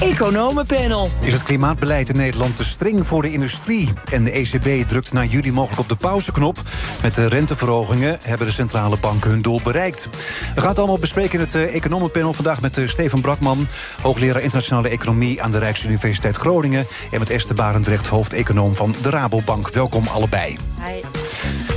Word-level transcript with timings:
Economenpanel. 0.00 1.08
Is 1.20 1.32
het 1.32 1.42
klimaatbeleid 1.42 2.08
in 2.08 2.16
Nederland 2.16 2.56
te 2.56 2.64
streng 2.64 3.06
voor 3.06 3.22
de 3.22 3.32
industrie? 3.32 3.92
En 4.12 4.24
de 4.24 4.30
ECB 4.30 4.88
drukt 4.88 5.12
na 5.12 5.24
juli 5.24 5.52
mogelijk 5.52 5.80
op 5.80 5.88
de 5.88 5.96
pauzeknop. 5.96 6.62
Met 7.02 7.14
de 7.14 7.26
renteverhogingen 7.26 8.18
hebben 8.22 8.46
de 8.46 8.52
centrale 8.52 8.96
banken 9.00 9.30
hun 9.30 9.42
doel 9.42 9.60
bereikt. 9.64 10.08
We 10.54 10.60
gaan 10.60 10.68
het 10.68 10.78
allemaal 10.78 10.98
bespreken 10.98 11.32
in 11.32 11.40
het 11.40 11.54
eh, 11.54 11.74
Economenpanel 11.74 12.32
vandaag 12.32 12.60
met 12.60 12.76
uh, 12.76 12.88
Steven 12.88 13.20
Brakman, 13.20 13.66
hoogleraar 14.02 14.42
internationale 14.42 14.88
economie 14.88 15.42
aan 15.42 15.50
de 15.50 15.58
Rijksuniversiteit 15.58 16.36
Groningen. 16.36 16.86
En 17.10 17.18
met 17.18 17.30
Esther 17.30 17.54
Barendrecht, 17.54 18.06
hoofdeconoom 18.06 18.74
van 18.74 18.94
de 19.02 19.10
Rabobank. 19.10 19.68
Welkom 19.70 20.06
allebei. 20.06 20.56
Hi. 20.84 21.00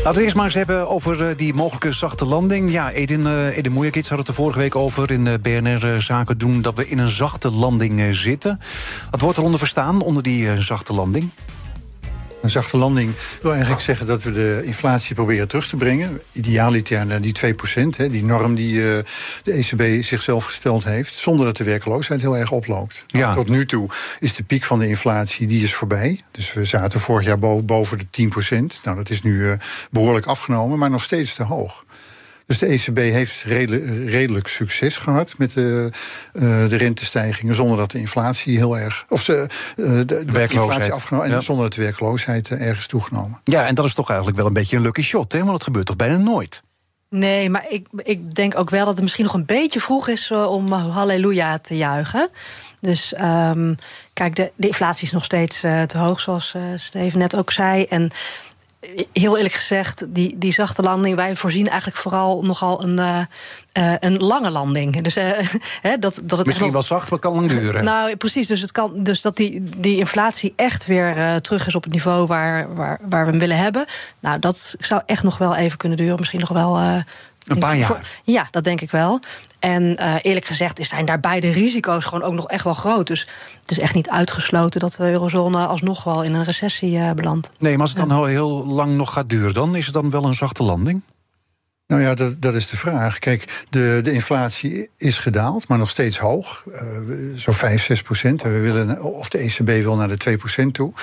Laten 0.03 0.19
we 0.19 0.23
eerst 0.23 0.35
maar 0.35 0.45
eens 0.45 0.53
hebben 0.53 0.89
over 0.89 1.21
uh, 1.21 1.37
die 1.37 1.53
mogelijke 1.53 1.91
zachte 1.91 2.25
landing. 2.25 2.71
Ja, 2.71 2.91
Edin, 2.91 3.49
Edin 3.49 3.71
Moeijerkits 3.71 4.09
had 4.09 4.17
het 4.17 4.27
er 4.27 4.33
vorige 4.33 4.59
week 4.59 4.75
over 4.75 5.11
in 5.11 5.27
BNR 5.41 6.01
Zaken 6.01 6.37
doen... 6.37 6.61
dat 6.61 6.75
we 6.75 6.87
in 6.87 6.97
een 6.97 7.09
zachte 7.09 7.51
landing 7.51 8.00
zitten. 8.09 8.59
Wat 9.11 9.21
wordt 9.21 9.37
eronder 9.37 9.59
verstaan, 9.59 10.01
onder 10.01 10.23
die 10.23 10.61
zachte 10.61 10.93
landing? 10.93 11.29
Een 12.41 12.49
zachte 12.49 12.77
landing 12.77 13.13
wil 13.41 13.51
eigenlijk 13.51 13.81
zeggen 13.81 14.07
dat 14.07 14.23
we 14.23 14.31
de 14.31 14.61
inflatie 14.65 15.15
proberen 15.15 15.47
terug 15.47 15.67
te 15.67 15.75
brengen. 15.75 16.21
Idealiter 16.31 17.05
naar 17.05 17.21
die 17.21 17.33
2 17.33 17.55
hè, 17.97 18.09
die 18.09 18.23
norm 18.23 18.55
die 18.55 18.73
uh, 18.75 18.83
de 19.43 19.51
ECB 19.51 20.03
zichzelf 20.03 20.45
gesteld 20.45 20.83
heeft. 20.83 21.15
Zonder 21.15 21.45
dat 21.45 21.57
de 21.57 21.63
werkloosheid 21.63 22.21
heel 22.21 22.37
erg 22.37 22.51
oploopt. 22.51 23.05
Ja. 23.07 23.19
Nou, 23.19 23.35
tot 23.35 23.49
nu 23.49 23.65
toe 23.65 23.89
is 24.19 24.35
de 24.35 24.43
piek 24.43 24.63
van 24.63 24.79
de 24.79 24.87
inflatie 24.87 25.47
die 25.47 25.63
is 25.63 25.73
voorbij. 25.73 26.21
Dus 26.31 26.53
we 26.53 26.65
zaten 26.65 26.99
vorig 26.99 27.25
jaar 27.25 27.39
boven, 27.39 27.65
boven 27.65 27.97
de 27.97 28.29
10% 28.75 28.81
Nou, 28.83 28.97
dat 28.97 29.09
is 29.09 29.21
nu 29.21 29.33
uh, 29.33 29.53
behoorlijk 29.91 30.25
afgenomen, 30.25 30.79
maar 30.79 30.89
nog 30.89 31.03
steeds 31.03 31.33
te 31.33 31.43
hoog. 31.43 31.83
Dus 32.51 32.59
de 32.59 32.65
ECB 32.65 32.97
heeft 32.97 33.43
redelijk, 33.43 34.09
redelijk 34.09 34.47
succes 34.47 34.97
gehad 34.97 35.33
met 35.37 35.53
de, 35.53 35.89
uh, 36.33 36.41
de 36.67 36.75
rentestijgingen, 36.75 37.55
zonder 37.55 37.77
dat 37.77 37.91
de 37.91 37.99
inflatie 37.99 38.57
heel 38.57 38.77
erg. 38.77 39.05
Of 39.09 39.21
ze, 39.21 39.47
uh, 39.75 39.87
de, 39.87 40.05
de, 40.05 40.47
inflatie 40.49 40.93
afgenomen 40.93 41.27
en 41.27 41.33
ja. 41.33 41.39
zonder 41.39 41.63
dat 41.63 41.73
de 41.73 41.81
werkloosheid 41.81 42.49
uh, 42.49 42.67
ergens 42.67 42.87
toegenomen. 42.87 43.41
Ja, 43.43 43.65
en 43.65 43.75
dat 43.75 43.85
is 43.85 43.93
toch 43.93 44.07
eigenlijk 44.07 44.37
wel 44.37 44.47
een 44.47 44.53
beetje 44.53 44.75
een 44.75 44.81
lucky 44.81 45.01
shot, 45.01 45.31
hè? 45.31 45.37
Want 45.37 45.51
dat 45.51 45.63
gebeurt 45.63 45.85
toch 45.85 45.95
bijna 45.95 46.17
nooit. 46.17 46.61
Nee, 47.09 47.49
maar 47.49 47.65
ik, 47.69 47.87
ik 47.97 48.35
denk 48.35 48.57
ook 48.57 48.69
wel 48.69 48.85
dat 48.85 48.93
het 48.93 49.03
misschien 49.03 49.25
nog 49.25 49.33
een 49.33 49.45
beetje 49.45 49.81
vroeg 49.81 50.07
is 50.07 50.31
om 50.31 50.71
halleluja 50.71 51.59
te 51.59 51.77
juichen. 51.77 52.29
Dus 52.79 53.13
um, 53.21 53.75
kijk, 54.13 54.35
de, 54.35 54.51
de, 54.55 54.67
inflatie 54.67 55.05
is 55.05 55.11
nog 55.11 55.23
steeds 55.23 55.59
te 55.59 55.97
hoog, 55.97 56.19
zoals 56.19 56.55
Steven 56.75 57.19
net 57.19 57.37
ook 57.37 57.51
zei. 57.51 57.83
En 57.83 58.11
heel 59.13 59.35
eerlijk 59.35 59.53
gezegd, 59.53 60.05
die, 60.09 60.37
die 60.37 60.53
zachte 60.53 60.81
landing, 60.81 61.15
wij 61.15 61.35
voorzien 61.35 61.67
eigenlijk 61.67 61.97
vooral 61.97 62.43
nogal 62.43 62.83
een, 62.83 62.99
uh, 62.99 63.19
uh, 63.77 63.93
een 63.99 64.17
lange 64.17 64.51
landing. 64.51 65.01
Dus, 65.01 65.17
uh, 65.19 65.31
dat, 65.81 66.01
dat 66.23 66.37
het 66.37 66.45
Misschien 66.45 66.65
wel, 66.65 66.73
wel 66.73 66.81
zacht, 66.81 67.09
maar 67.09 67.19
kan 67.19 67.33
lang 67.33 67.49
duren. 67.49 67.83
Nou, 67.83 68.15
precies. 68.15 68.47
Dus, 68.47 68.61
het 68.61 68.71
kan, 68.71 69.03
dus 69.03 69.21
dat 69.21 69.37
die, 69.37 69.63
die 69.77 69.97
inflatie 69.97 70.53
echt 70.55 70.85
weer 70.85 71.41
terug 71.41 71.67
is 71.67 71.75
op 71.75 71.83
het 71.83 71.93
niveau 71.93 72.27
waar, 72.27 72.75
waar, 72.75 72.99
waar 73.09 73.25
we 73.25 73.31
hem 73.31 73.39
willen 73.39 73.57
hebben. 73.57 73.85
Nou, 74.19 74.39
dat 74.39 74.75
zou 74.79 75.01
echt 75.05 75.23
nog 75.23 75.37
wel 75.37 75.55
even 75.55 75.77
kunnen 75.77 75.97
duren. 75.97 76.19
Misschien 76.19 76.39
nog 76.39 76.49
wel. 76.49 77.03
Een 77.47 77.59
paar 77.59 77.77
jaar? 77.77 78.21
Ja, 78.23 78.47
dat 78.51 78.63
denk 78.63 78.81
ik 78.81 78.91
wel. 78.91 79.19
En 79.59 79.83
uh, 79.83 80.15
eerlijk 80.21 80.45
gezegd 80.45 80.79
zijn 80.81 81.05
daar 81.05 81.19
beide 81.19 81.51
risico's 81.51 82.03
gewoon 82.03 82.23
ook 82.23 82.33
nog 82.33 82.47
echt 82.47 82.63
wel 82.63 82.73
groot. 82.73 83.07
Dus 83.07 83.27
het 83.61 83.71
is 83.71 83.79
echt 83.79 83.93
niet 83.93 84.09
uitgesloten 84.09 84.79
dat 84.79 84.93
de 84.93 85.03
eurozone 85.03 85.65
alsnog 85.65 86.03
wel 86.03 86.23
in 86.23 86.33
een 86.33 86.43
recessie 86.43 86.97
uh, 86.97 87.11
belandt. 87.11 87.51
Nee, 87.57 87.71
maar 87.71 87.81
als 87.81 87.89
het 87.89 88.09
dan 88.09 88.19
ja. 88.19 88.25
heel 88.25 88.65
lang 88.65 88.95
nog 88.95 89.13
gaat 89.13 89.29
duren, 89.29 89.53
dan 89.53 89.75
is 89.75 89.85
het 89.85 89.93
dan 89.93 90.09
wel 90.09 90.25
een 90.25 90.33
zachte 90.33 90.63
landing? 90.63 91.01
Nou 91.91 92.03
ja, 92.03 92.13
dat, 92.13 92.41
dat 92.41 92.55
is 92.55 92.67
de 92.67 92.77
vraag. 92.77 93.19
Kijk, 93.19 93.65
de, 93.69 93.99
de 94.03 94.11
inflatie 94.11 94.89
is 94.97 95.17
gedaald, 95.17 95.67
maar 95.67 95.77
nog 95.77 95.89
steeds 95.89 96.17
hoog. 96.17 96.63
Uh, 96.67 97.37
zo 97.37 97.51
5, 97.51 97.83
6 97.83 98.01
procent. 98.01 98.41
We 98.41 98.59
willen, 98.59 99.03
of 99.03 99.29
de 99.29 99.37
ECB 99.37 99.67
wil 99.67 99.95
naar 99.95 100.07
de 100.07 100.17
2 100.17 100.37
procent 100.37 100.73
toe. 100.73 100.93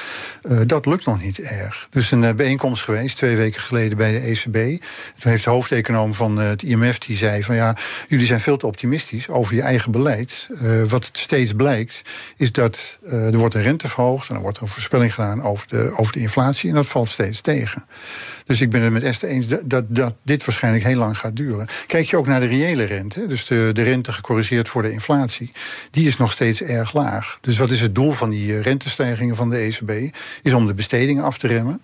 Uh, 0.43 0.61
dat 0.67 0.87
lukt 0.87 1.05
nog 1.05 1.23
niet 1.23 1.39
erg. 1.39 1.87
Dus 1.91 2.11
een 2.11 2.23
uh, 2.23 2.33
bijeenkomst 2.33 2.83
geweest, 2.83 3.17
twee 3.17 3.37
weken 3.37 3.61
geleden 3.61 3.99
bij 3.99 4.13
de 4.13 4.19
ECB. 4.19 4.83
Toen 5.19 5.31
heeft 5.31 5.45
de 5.45 5.51
hoofdeconoom 5.51 6.15
van 6.15 6.39
het 6.39 6.63
IMF, 6.63 6.99
die 6.99 7.17
zei 7.17 7.43
van 7.43 7.55
ja, 7.55 7.77
jullie 8.09 8.27
zijn 8.27 8.41
veel 8.41 8.57
te 8.57 8.67
optimistisch 8.67 9.29
over 9.29 9.55
je 9.55 9.63
eigen 9.63 9.93
beleid. 9.93 10.49
wat 10.89 11.09
steeds 11.13 11.53
blijkt, 11.53 12.03
is 12.37 12.53
dat 12.53 12.99
er 13.11 13.39
wordt 13.39 13.55
een 13.55 13.63
rente 13.63 13.89
verhoogd... 13.89 14.29
en 14.29 14.35
dan 14.35 14.43
wordt 14.43 14.57
er 14.57 14.63
een 14.63 14.69
voorspelling 14.69 15.15
gedaan 15.15 15.43
over 15.43 15.69
de, 15.69 15.93
over 15.97 16.13
de 16.13 16.21
inflatie... 16.21 16.69
en 16.69 16.75
dat 16.75 16.87
valt 16.87 17.09
steeds 17.09 17.41
tegen. 17.41 17.85
Dus 18.45 18.61
ik 18.61 18.71
ben 18.71 18.83
het 18.83 18.93
met 18.93 19.03
Esther 19.03 19.29
eens 19.29 19.47
dat, 19.47 19.61
dat, 19.65 19.85
dat 19.89 20.15
dit 20.23 20.45
waarschijnlijk 20.45 20.78
heel 20.85 20.99
lang 20.99 21.19
gaat 21.19 21.37
duren. 21.37 21.67
Kijk 21.87 22.07
je 22.11 22.17
ook 22.17 22.27
naar 22.27 22.41
de 22.41 22.47
reële 22.47 22.85
rente, 22.85 23.27
dus 23.27 23.47
de, 23.47 23.71
de 23.73 23.83
rente 23.83 24.13
gecorrigeerd 24.13 24.69
voor 24.69 24.83
de 24.83 24.93
inflatie, 24.93 25.53
die 25.91 26.07
is 26.07 26.17
nog 26.17 26.33
steeds 26.33 26.63
erg 26.63 26.93
laag. 26.93 27.39
Dus 27.41 27.59
wat 27.59 27.71
is 27.71 27.81
het 27.81 27.95
doel 27.95 28.13
van 28.13 28.31
die 28.31 28.61
rentestijgingen 28.61 29.37
van 29.37 29.51
de 29.51 29.57
ECB? 29.57 30.15
Is 30.43 30.53
om 30.53 30.67
de 30.67 30.75
bestedingen 30.75 31.25
af 31.25 31.39
te 31.39 31.47
remmen. 31.47 31.83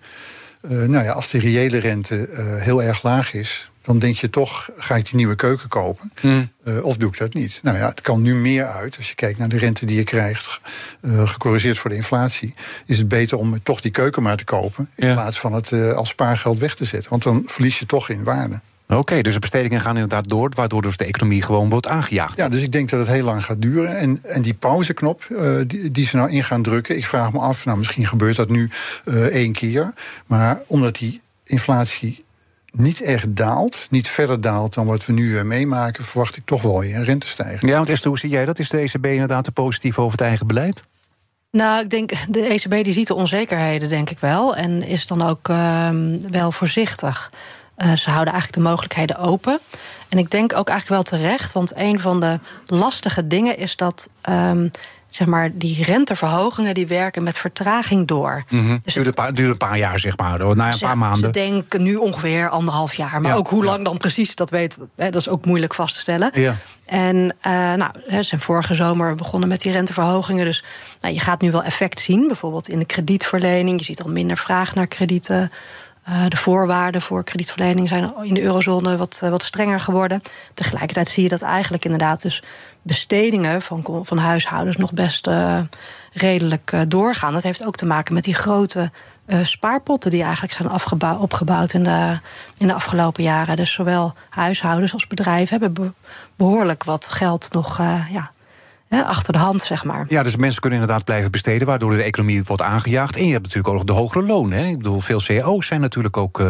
Uh, 0.61 0.85
nou 0.85 1.03
ja, 1.03 1.11
als 1.11 1.29
de 1.29 1.39
reële 1.39 1.77
rente 1.77 2.29
uh, 2.29 2.61
heel 2.61 2.83
erg 2.83 3.03
laag 3.03 3.33
is, 3.33 3.69
dan 3.85 3.99
denk 3.99 4.15
je 4.15 4.29
toch, 4.29 4.69
ga 4.77 4.95
ik 4.95 5.05
die 5.05 5.15
nieuwe 5.15 5.35
keuken 5.35 5.69
kopen? 5.69 6.11
Mm. 6.21 6.49
Uh, 6.63 6.85
of 6.85 6.97
doe 6.97 7.09
ik 7.09 7.17
dat 7.17 7.33
niet? 7.33 7.59
Nou 7.63 7.77
ja, 7.77 7.87
het 7.87 8.01
kan 8.01 8.21
nu 8.21 8.35
meer 8.35 8.65
uit. 8.65 8.97
Als 8.97 9.09
je 9.09 9.15
kijkt 9.15 9.39
naar 9.39 9.49
de 9.49 9.57
rente 9.57 9.85
die 9.85 9.97
je 9.97 10.03
krijgt, 10.03 10.59
uh, 11.01 11.27
gecorrigeerd 11.27 11.77
voor 11.77 11.89
de 11.89 11.95
inflatie, 11.95 12.53
is 12.85 12.97
het 12.97 13.07
beter 13.07 13.37
om 13.37 13.63
toch 13.63 13.81
die 13.81 13.91
keuken 13.91 14.23
maar 14.23 14.37
te 14.37 14.43
kopen, 14.43 14.89
in 14.95 15.07
ja. 15.07 15.13
plaats 15.13 15.39
van 15.39 15.53
het 15.53 15.71
uh, 15.71 15.93
als 15.93 16.09
spaargeld 16.09 16.59
weg 16.59 16.75
te 16.75 16.85
zetten. 16.85 17.09
Want 17.09 17.23
dan 17.23 17.43
verlies 17.45 17.79
je 17.79 17.85
toch 17.85 18.09
in 18.09 18.23
waarde. 18.23 18.61
Oké, 18.87 18.99
okay, 18.99 19.21
dus 19.21 19.33
de 19.33 19.39
bestedingen 19.39 19.81
gaan 19.81 19.93
inderdaad 19.93 20.29
door, 20.29 20.51
waardoor 20.55 20.81
dus 20.81 20.97
de 20.97 21.05
economie 21.05 21.41
gewoon 21.41 21.69
wordt 21.69 21.87
aangejaagd. 21.87 22.35
Ja, 22.35 22.49
dus 22.49 22.61
ik 22.61 22.71
denk 22.71 22.89
dat 22.89 22.99
het 22.99 23.09
heel 23.09 23.23
lang 23.23 23.45
gaat 23.45 23.61
duren. 23.61 23.97
En, 23.97 24.19
en 24.23 24.41
die 24.41 24.53
pauzeknop 24.53 25.27
uh, 25.29 25.61
die, 25.67 25.91
die, 25.91 26.05
ze 26.05 26.15
nou 26.15 26.31
in 26.31 26.43
gaan 26.43 26.61
drukken, 26.61 26.97
ik 26.97 27.05
vraag 27.05 27.33
me 27.33 27.39
af, 27.39 27.65
nou 27.65 27.77
misschien 27.77 28.07
gebeurt 28.07 28.35
dat 28.35 28.49
nu 28.49 28.69
uh, 29.05 29.23
één 29.23 29.51
keer. 29.51 29.93
Maar 30.25 30.59
omdat 30.67 30.95
die 30.95 31.21
inflatie 31.43 32.23
niet 32.71 33.01
echt 33.01 33.35
daalt, 33.35 33.87
niet 33.89 34.07
verder 34.07 34.41
daalt 34.41 34.73
dan 34.73 34.85
wat 34.85 35.05
we 35.05 35.13
nu 35.13 35.29
uh, 35.29 35.41
meemaken, 35.41 36.03
verwacht 36.03 36.35
ik 36.35 36.45
toch 36.45 36.61
wel 36.61 36.79
weer 36.79 36.95
een 36.95 37.03
rentestijging. 37.03 37.71
Ja, 37.71 37.77
want 37.77 37.89
Esther, 37.89 38.09
hoe 38.09 38.19
zie 38.19 38.29
jij 38.29 38.45
dat? 38.45 38.59
Is 38.59 38.69
de 38.69 38.79
ECB 38.79 39.05
inderdaad 39.05 39.43
te 39.43 39.51
positief 39.51 39.99
over 39.99 40.11
het 40.11 40.27
eigen 40.27 40.47
beleid? 40.47 40.83
Nou, 41.51 41.83
ik 41.83 41.89
denk, 41.89 42.11
de 42.29 42.41
ECB 42.41 42.83
die 42.83 42.93
ziet 42.93 43.07
de 43.07 43.13
onzekerheden, 43.13 43.89
denk 43.89 44.09
ik 44.09 44.19
wel. 44.19 44.55
En 44.55 44.83
is 44.83 45.07
dan 45.07 45.21
ook 45.21 45.47
uh, 45.49 45.89
wel 46.29 46.51
voorzichtig. 46.51 47.31
Uh, 47.77 47.95
ze 47.95 48.09
houden 48.09 48.33
eigenlijk 48.33 48.63
de 48.63 48.69
mogelijkheden 48.69 49.17
open. 49.17 49.59
En 50.09 50.17
ik 50.17 50.31
denk 50.31 50.55
ook 50.55 50.69
eigenlijk 50.69 51.09
wel 51.09 51.19
terecht, 51.19 51.51
want 51.51 51.75
een 51.75 51.99
van 51.99 52.19
de 52.19 52.39
lastige 52.67 53.27
dingen 53.27 53.57
is 53.57 53.75
dat. 53.75 54.09
Um, 54.29 54.71
zeg 55.15 55.27
maar, 55.27 55.49
die 55.53 55.83
renteverhogingen 55.83 56.73
die 56.73 56.87
werken 56.87 57.23
met 57.23 57.37
vertraging 57.37 58.07
door. 58.07 58.43
Mm-hmm. 58.49 58.79
Dus 58.83 58.93
duurt, 58.93 59.07
een 59.07 59.13
paar, 59.13 59.33
duurt 59.33 59.51
een 59.51 59.57
paar 59.57 59.77
jaar, 59.77 59.99
zeg 59.99 60.17
maar, 60.17 60.55
na 60.55 60.67
een 60.67 60.77
zeg, 60.77 60.89
paar 60.89 60.97
maanden. 60.97 61.21
Ze 61.21 61.29
denken 61.29 61.83
nu 61.83 61.95
ongeveer 61.95 62.49
anderhalf 62.49 62.93
jaar. 62.93 63.21
Maar 63.21 63.31
ja, 63.31 63.37
ook 63.37 63.49
hoe 63.49 63.63
lang 63.63 63.77
ja. 63.77 63.83
dan 63.83 63.97
precies, 63.97 64.35
dat 64.35 64.49
weet 64.49 64.77
hè, 64.95 65.09
dat 65.09 65.21
is 65.21 65.29
ook 65.29 65.45
moeilijk 65.45 65.73
vast 65.73 65.93
te 65.93 65.99
stellen. 65.99 66.31
Ja. 66.33 66.55
En 66.85 67.15
uh, 67.15 67.31
nou, 67.73 67.91
ze 68.09 68.23
zijn 68.23 68.41
vorige 68.41 68.73
zomer 68.73 69.15
begonnen 69.15 69.49
met 69.49 69.61
die 69.61 69.71
renteverhogingen. 69.71 70.45
Dus 70.45 70.63
nou, 71.01 71.13
je 71.13 71.19
gaat 71.19 71.41
nu 71.41 71.51
wel 71.51 71.63
effect 71.63 71.99
zien, 71.99 72.27
bijvoorbeeld 72.27 72.69
in 72.69 72.79
de 72.79 72.85
kredietverlening. 72.85 73.79
Je 73.79 73.85
ziet 73.85 74.01
al 74.01 74.09
minder 74.09 74.37
vraag 74.37 74.75
naar 74.75 74.87
kredieten. 74.87 75.51
Uh, 76.09 76.25
de 76.27 76.37
voorwaarden 76.37 77.01
voor 77.01 77.23
kredietverlening 77.23 77.89
zijn 77.89 78.13
in 78.21 78.33
de 78.33 78.41
eurozone 78.41 78.97
wat, 78.97 79.21
uh, 79.23 79.29
wat 79.29 79.43
strenger 79.43 79.79
geworden. 79.79 80.21
Tegelijkertijd 80.53 81.09
zie 81.09 81.23
je 81.23 81.29
dat 81.29 81.41
eigenlijk 81.41 81.85
inderdaad 81.85 82.21
dus 82.21 82.43
bestedingen 82.81 83.61
van, 83.61 84.03
van 84.03 84.17
huishoudens 84.17 84.77
nog 84.77 84.93
best 84.93 85.27
uh, 85.27 85.59
redelijk 86.13 86.73
doorgaan. 86.87 87.33
Dat 87.33 87.43
heeft 87.43 87.65
ook 87.65 87.75
te 87.75 87.85
maken 87.85 88.13
met 88.13 88.23
die 88.23 88.33
grote 88.33 88.91
spaarpotten 89.41 90.11
die 90.11 90.23
eigenlijk 90.23 90.53
zijn 90.53 91.19
opgebouwd 91.19 91.73
in 91.73 91.83
de, 91.83 92.19
in 92.57 92.67
de 92.67 92.73
afgelopen 92.73 93.23
jaren. 93.23 93.55
Dus 93.55 93.73
zowel 93.73 94.13
huishoudens 94.29 94.93
als 94.93 95.07
bedrijven 95.07 95.59
hebben 95.59 95.83
be 95.83 95.91
behoorlijk 96.35 96.83
wat 96.83 97.05
geld 97.05 97.47
nog 97.51 97.77
ja, 98.11 98.31
achter 99.03 99.33
de 99.33 99.39
hand, 99.39 99.63
zeg 99.63 99.83
maar. 99.83 100.05
Ja, 100.09 100.23
dus 100.23 100.35
mensen 100.35 100.61
kunnen 100.61 100.79
inderdaad 100.79 101.05
blijven 101.05 101.31
besteden, 101.31 101.67
waardoor 101.67 101.95
de 101.95 102.03
economie 102.03 102.43
wordt 102.43 102.61
aangejaagd. 102.61 103.15
En 103.15 103.25
je 103.25 103.31
hebt 103.31 103.43
natuurlijk 103.43 103.67
ook 103.67 103.75
nog 103.75 103.83
de 103.83 104.01
hogere 104.01 104.25
lonen. 104.25 104.57
Hè? 104.57 104.65
Ik 104.65 104.77
bedoel, 104.77 104.99
veel 104.99 105.21
cao's 105.21 105.67
zijn 105.67 105.81
natuurlijk 105.81 106.17
ook 106.17 106.39
uh, 106.39 106.47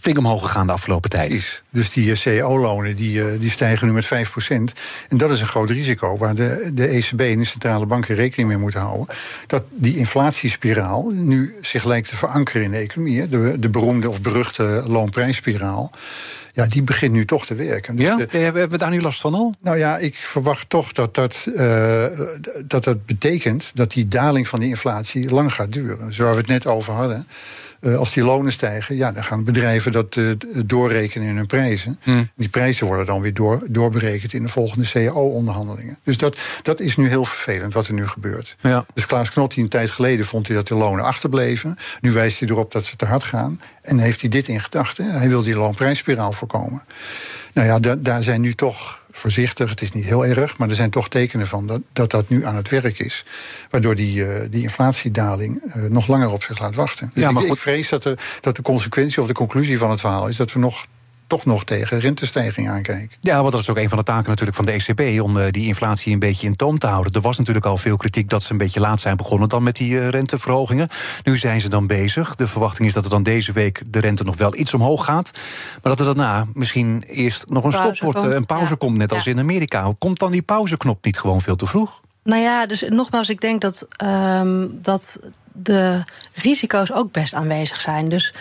flink 0.00 0.18
omhoog 0.18 0.42
gegaan 0.42 0.66
de 0.66 0.72
afgelopen 0.72 1.10
tijd. 1.10 1.28
Precies. 1.28 1.62
Dus 1.70 1.90
die 1.90 2.12
cao-lonen 2.12 2.96
die, 2.96 3.38
die 3.38 3.50
stijgen 3.50 3.86
nu 3.86 3.92
met 3.92 4.04
5% 4.04 4.08
En 5.08 5.16
dat 5.16 5.30
is 5.30 5.40
een 5.40 5.46
groot 5.46 5.70
risico 5.70 6.16
waar 6.16 6.34
de, 6.34 6.70
de 6.74 6.86
ECB 6.86 7.20
en 7.20 7.38
de 7.38 7.44
centrale 7.44 7.86
banken 7.86 8.14
rekening 8.14 8.48
mee 8.48 8.58
moeten 8.58 8.80
houden. 8.80 9.06
Dat 9.46 9.62
die 9.70 9.96
inflatiespiraal 9.96 11.10
nu 11.10 11.54
zich 11.60 11.84
lijkt 11.84 12.08
te 12.08 12.16
verankeren 12.16 12.62
in 12.62 12.70
de 12.70 12.76
economie. 12.76 13.28
De, 13.28 13.56
de 13.58 13.68
beroemde 13.68 14.08
of 14.08 14.20
beruchte 14.20 14.84
loonprijsspiraal 14.86 15.90
ja, 16.60 16.66
die 16.66 16.82
begint 16.82 17.12
nu 17.12 17.24
toch 17.24 17.46
te 17.46 17.54
werken. 17.54 17.96
Dus 17.96 18.06
ja? 18.06 18.18
Hebben 18.38 18.70
we 18.70 18.78
daar 18.78 18.90
nu 18.90 19.00
last 19.00 19.20
van 19.20 19.34
al? 19.34 19.54
Nou 19.60 19.76
ja, 19.76 19.98
ik 19.98 20.14
verwacht 20.14 20.68
toch 20.68 20.92
dat 20.92 21.14
dat, 21.14 21.46
uh, 21.46 22.04
dat 22.66 22.84
dat 22.84 23.06
betekent 23.06 23.70
dat 23.74 23.90
die 23.90 24.08
daling 24.08 24.48
van 24.48 24.60
die 24.60 24.68
inflatie 24.68 25.30
lang 25.30 25.54
gaat 25.54 25.72
duren. 25.72 26.12
Zoals 26.12 26.34
we 26.34 26.40
het 26.40 26.50
net 26.50 26.66
over 26.66 26.92
hadden. 26.92 27.26
Uh, 27.80 27.96
als 27.96 28.12
die 28.12 28.22
lonen 28.22 28.52
stijgen, 28.52 28.96
ja, 28.96 29.12
dan 29.12 29.24
gaan 29.24 29.44
bedrijven 29.44 29.92
dat 29.92 30.16
uh, 30.16 30.32
doorrekenen 30.66 31.28
in 31.28 31.36
hun 31.36 31.46
prijzen. 31.46 31.98
Hmm. 32.02 32.28
Die 32.36 32.48
prijzen 32.48 32.86
worden 32.86 33.06
dan 33.06 33.20
weer 33.20 33.34
door, 33.34 33.62
doorberekend 33.68 34.32
in 34.32 34.42
de 34.42 34.48
volgende 34.48 34.88
CAO-onderhandelingen. 34.90 35.98
Dus 36.02 36.16
dat, 36.16 36.38
dat 36.62 36.80
is 36.80 36.96
nu 36.96 37.08
heel 37.08 37.24
vervelend 37.24 37.74
wat 37.74 37.86
er 37.86 37.94
nu 37.94 38.08
gebeurt. 38.08 38.56
Ja. 38.60 38.86
Dus 38.94 39.06
Klaas 39.06 39.30
Knot, 39.30 39.54
die 39.54 39.62
een 39.62 39.68
tijd 39.68 39.90
geleden 39.90 40.26
vond 40.26 40.46
hij 40.46 40.56
dat 40.56 40.68
de 40.68 40.74
lonen 40.74 41.04
achterbleven. 41.04 41.76
Nu 42.00 42.12
wijst 42.12 42.40
hij 42.40 42.48
erop 42.48 42.72
dat 42.72 42.84
ze 42.84 42.96
te 42.96 43.04
hard 43.04 43.24
gaan. 43.24 43.60
En 43.82 43.98
heeft 43.98 44.20
hij 44.20 44.30
dit 44.30 44.48
in 44.48 44.60
gedachten. 44.60 45.10
Hij 45.10 45.28
wil 45.28 45.42
die 45.42 45.56
loonprijsspiraal 45.56 46.32
voorkomen. 46.32 46.82
Nou 47.52 47.66
ja, 47.66 47.78
da 47.78 47.96
daar 47.96 48.22
zijn 48.22 48.40
nu 48.40 48.54
toch 48.54 48.99
voorzichtig. 49.12 49.70
Het 49.70 49.82
is 49.82 49.92
niet 49.92 50.04
heel 50.04 50.26
erg, 50.26 50.58
maar 50.58 50.68
er 50.68 50.74
zijn 50.74 50.90
toch 50.90 51.08
tekenen 51.08 51.46
van 51.46 51.66
dat 51.66 51.80
dat, 51.92 52.10
dat 52.10 52.28
nu 52.28 52.44
aan 52.44 52.56
het 52.56 52.68
werk 52.68 52.98
is. 52.98 53.24
Waardoor 53.70 53.94
die, 53.94 54.26
uh, 54.26 54.40
die 54.50 54.62
inflatiedaling 54.62 55.62
uh, 55.64 55.84
nog 55.84 56.06
langer 56.06 56.30
op 56.30 56.42
zich 56.42 56.58
laat 56.58 56.74
wachten. 56.74 57.10
Dus 57.14 57.22
ja, 57.22 57.30
maar 57.30 57.44
ik, 57.44 57.52
ik, 57.52 57.58
vrees 57.58 57.88
dat 57.88 58.02
de, 58.02 58.16
dat 58.40 58.56
de 58.56 58.62
consequentie 58.62 59.20
of 59.20 59.26
de 59.26 59.32
conclusie 59.32 59.78
van 59.78 59.90
het 59.90 60.00
verhaal 60.00 60.28
is 60.28 60.36
dat 60.36 60.52
we 60.52 60.58
nog 60.58 60.86
toch 61.30 61.44
nog 61.44 61.64
tegen 61.64 62.00
rentestijging 62.00 62.68
aankijken. 62.68 63.16
Ja, 63.20 63.40
want 63.40 63.52
dat 63.52 63.60
is 63.60 63.68
ook 63.68 63.76
een 63.76 63.88
van 63.88 63.98
de 63.98 64.04
taken 64.04 64.28
natuurlijk 64.28 64.56
van 64.56 64.64
de 64.64 64.72
ECB... 64.72 65.22
om 65.22 65.36
uh, 65.36 65.44
die 65.50 65.66
inflatie 65.66 66.12
een 66.12 66.18
beetje 66.18 66.46
in 66.46 66.56
toom 66.56 66.78
te 66.78 66.86
houden. 66.86 67.12
Er 67.12 67.20
was 67.20 67.38
natuurlijk 67.38 67.66
al 67.66 67.76
veel 67.76 67.96
kritiek 67.96 68.28
dat 68.28 68.42
ze 68.42 68.52
een 68.52 68.58
beetje 68.58 68.80
laat 68.80 69.00
zijn 69.00 69.16
begonnen... 69.16 69.48
dan 69.48 69.62
met 69.62 69.76
die 69.76 69.92
uh, 69.92 70.08
renteverhogingen. 70.08 70.88
Nu 71.24 71.36
zijn 71.36 71.60
ze 71.60 71.68
dan 71.68 71.86
bezig. 71.86 72.34
De 72.34 72.48
verwachting 72.48 72.88
is 72.88 72.94
dat 72.94 73.04
er 73.04 73.10
dan 73.10 73.22
deze 73.22 73.52
week 73.52 73.82
de 73.86 74.00
rente 74.00 74.24
nog 74.24 74.36
wel 74.36 74.56
iets 74.56 74.74
omhoog 74.74 75.04
gaat. 75.04 75.30
Maar 75.82 75.96
dat 75.96 75.98
er 75.98 76.14
daarna 76.14 76.46
misschien 76.54 77.02
eerst 77.06 77.48
nog 77.48 77.64
een 77.64 77.72
stop 77.72 77.98
wordt, 77.98 78.22
een 78.22 78.46
pauze 78.46 78.76
komt... 78.76 78.96
net 78.96 79.12
als 79.12 79.26
in 79.26 79.38
Amerika. 79.38 79.92
Komt 79.98 80.18
dan 80.18 80.32
die 80.32 80.42
pauzeknop 80.42 81.04
niet 81.04 81.18
gewoon 81.18 81.40
veel 81.40 81.56
te 81.56 81.66
vroeg? 81.66 82.00
Nou 82.22 82.42
ja, 82.42 82.66
dus 82.66 82.84
nogmaals, 82.88 83.28
ik 83.28 83.40
denk 83.40 83.60
dat, 83.60 83.86
um, 84.04 84.78
dat 84.82 85.18
de 85.52 86.04
risico's 86.32 86.92
ook 86.92 87.12
best 87.12 87.34
aanwezig 87.34 87.80
zijn. 87.80 88.08
Dus 88.08 88.34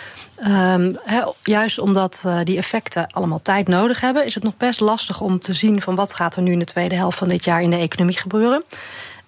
um, 0.48 0.98
juist 1.44 1.80
omdat 1.80 2.24
uh, 2.26 2.40
die 2.44 2.58
effecten 2.58 3.08
allemaal 3.12 3.42
tijd 3.42 3.68
nodig 3.68 4.02
hebben, 4.02 4.26
is 4.26 4.34
het 4.34 4.44
nog 4.44 4.58
best 4.58 4.80
lastig 4.80 5.22
om 5.22 5.40
te 5.40 5.54
zien 5.54 5.82
van 5.82 5.96
wat 5.96 6.14
gaat 6.14 6.36
er 6.36 6.42
nu 6.42 6.52
in 6.52 6.60
de 6.60 6.66
tweede 6.66 6.96
helft 6.96 7.18
van 7.18 7.30
dit 7.30 7.44
jaar 7.44 7.62
in 7.62 7.70
de 7.70 7.78
economie 7.78 8.18
gebeuren. 8.18 8.64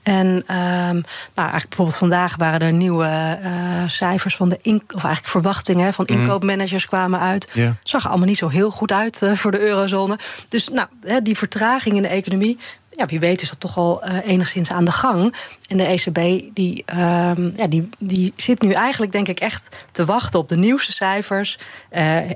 En 0.04 0.28
um, 0.28 0.44
nou, 0.46 1.04
eigenlijk 1.36 1.68
bijvoorbeeld 1.68 1.98
vandaag 1.98 2.36
waren 2.36 2.60
er 2.60 2.74
nieuwe 2.74 3.40
uh, 3.44 3.88
cijfers 3.88 4.36
van 4.36 4.50
de 4.50 4.60
in, 4.62 4.76
of 4.88 5.04
eigenlijk 5.04 5.28
verwachtingen 5.28 5.94
van 5.94 6.06
mhm. 6.10 6.20
inkoopmanagers 6.20 6.86
kwamen 6.86 7.20
uit. 7.20 7.50
Yeah. 7.54 7.72
Zag 7.84 8.04
er 8.04 8.10
allemaal 8.10 8.28
niet 8.28 8.38
zo 8.38 8.48
heel 8.48 8.72
goed 8.72 8.92
uit 8.92 9.22
uh, 9.22 9.36
voor 9.36 9.52
de 9.52 9.60
eurozone. 9.60 10.20
Dus 10.50 10.68
nou, 10.68 10.88
die 11.24 11.38
vertraging 11.38 11.96
in 11.96 12.02
de 12.02 12.08
economie 12.08 12.58
ja, 12.92 13.06
wie 13.06 13.20
weet 13.20 13.42
is 13.42 13.50
dat 13.50 13.60
toch 13.60 13.78
al 13.78 14.08
uh, 14.08 14.18
enigszins 14.26 14.72
aan 14.72 14.86
de 14.86 14.92
gang. 14.92 15.36
En 15.68 15.78
de 15.78 15.86
ECB 15.86 16.44
die, 16.54 16.84
uh, 16.94 17.32
ja, 17.56 17.68
die, 17.70 17.90
die 17.98 18.34
zit 18.36 18.62
nu 18.62 18.72
eigenlijk, 18.72 19.12
denk 19.12 19.28
ik, 19.28 19.40
echt 19.40 19.78
te 19.92 20.06
wachten 20.06 20.40
op 20.40 20.50
de 20.50 20.58
nieuwste 20.58 20.92
cijfers. 20.92 21.58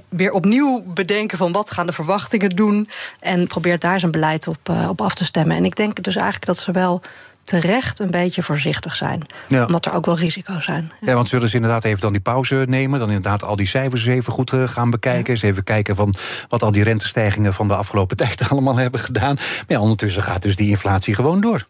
Weer 0.09 0.31
opnieuw 0.31 0.83
bedenken 0.85 1.37
van 1.37 1.51
wat 1.51 1.71
gaan 1.71 1.85
de 1.85 1.91
verwachtingen 1.91 2.49
doen. 2.49 2.89
En 3.19 3.47
probeert 3.47 3.81
daar 3.81 3.99
zijn 3.99 4.11
beleid 4.11 4.47
op, 4.47 4.69
op 4.89 5.01
af 5.01 5.15
te 5.15 5.25
stemmen. 5.25 5.57
En 5.57 5.65
ik 5.65 5.75
denk 5.75 6.03
dus 6.03 6.15
eigenlijk 6.15 6.45
dat 6.45 6.57
ze 6.57 6.71
wel 6.71 7.01
terecht 7.45 7.99
een 7.99 8.11
beetje 8.11 8.43
voorzichtig 8.43 8.95
zijn. 8.95 9.21
Omdat 9.49 9.85
er 9.85 9.93
ook 9.93 10.05
wel 10.05 10.17
risico's 10.17 10.65
zijn. 10.65 10.91
Ja. 11.01 11.13
want 11.13 11.27
zullen 11.27 11.49
ze 11.49 11.55
inderdaad 11.55 11.83
even 11.83 11.99
dan 11.99 12.11
die 12.11 12.21
pauze 12.21 12.65
nemen... 12.67 12.99
dan 12.99 13.07
inderdaad 13.07 13.43
al 13.43 13.55
die 13.55 13.67
cijfers 13.67 14.05
even 14.05 14.33
goed 14.33 14.51
eh, 14.51 14.67
gaan 14.67 14.89
bekijken... 14.89 15.33
eens 15.33 15.41
even 15.41 15.63
kijken 15.63 15.95
van 15.95 16.13
wat 16.49 16.63
al 16.63 16.71
die 16.71 16.83
rentestijgingen 16.83 17.53
van 17.53 17.67
de 17.67 17.75
afgelopen 17.75 18.17
tijd 18.25 18.49
allemaal 18.49 18.77
hebben 18.77 18.99
gedaan. 18.99 19.35
Maar 19.35 19.65
ja, 19.67 19.79
ondertussen 19.79 20.23
gaat 20.23 20.41
dus 20.41 20.55
die 20.55 20.69
inflatie 20.69 21.15
gewoon 21.15 21.41
door. 21.41 21.67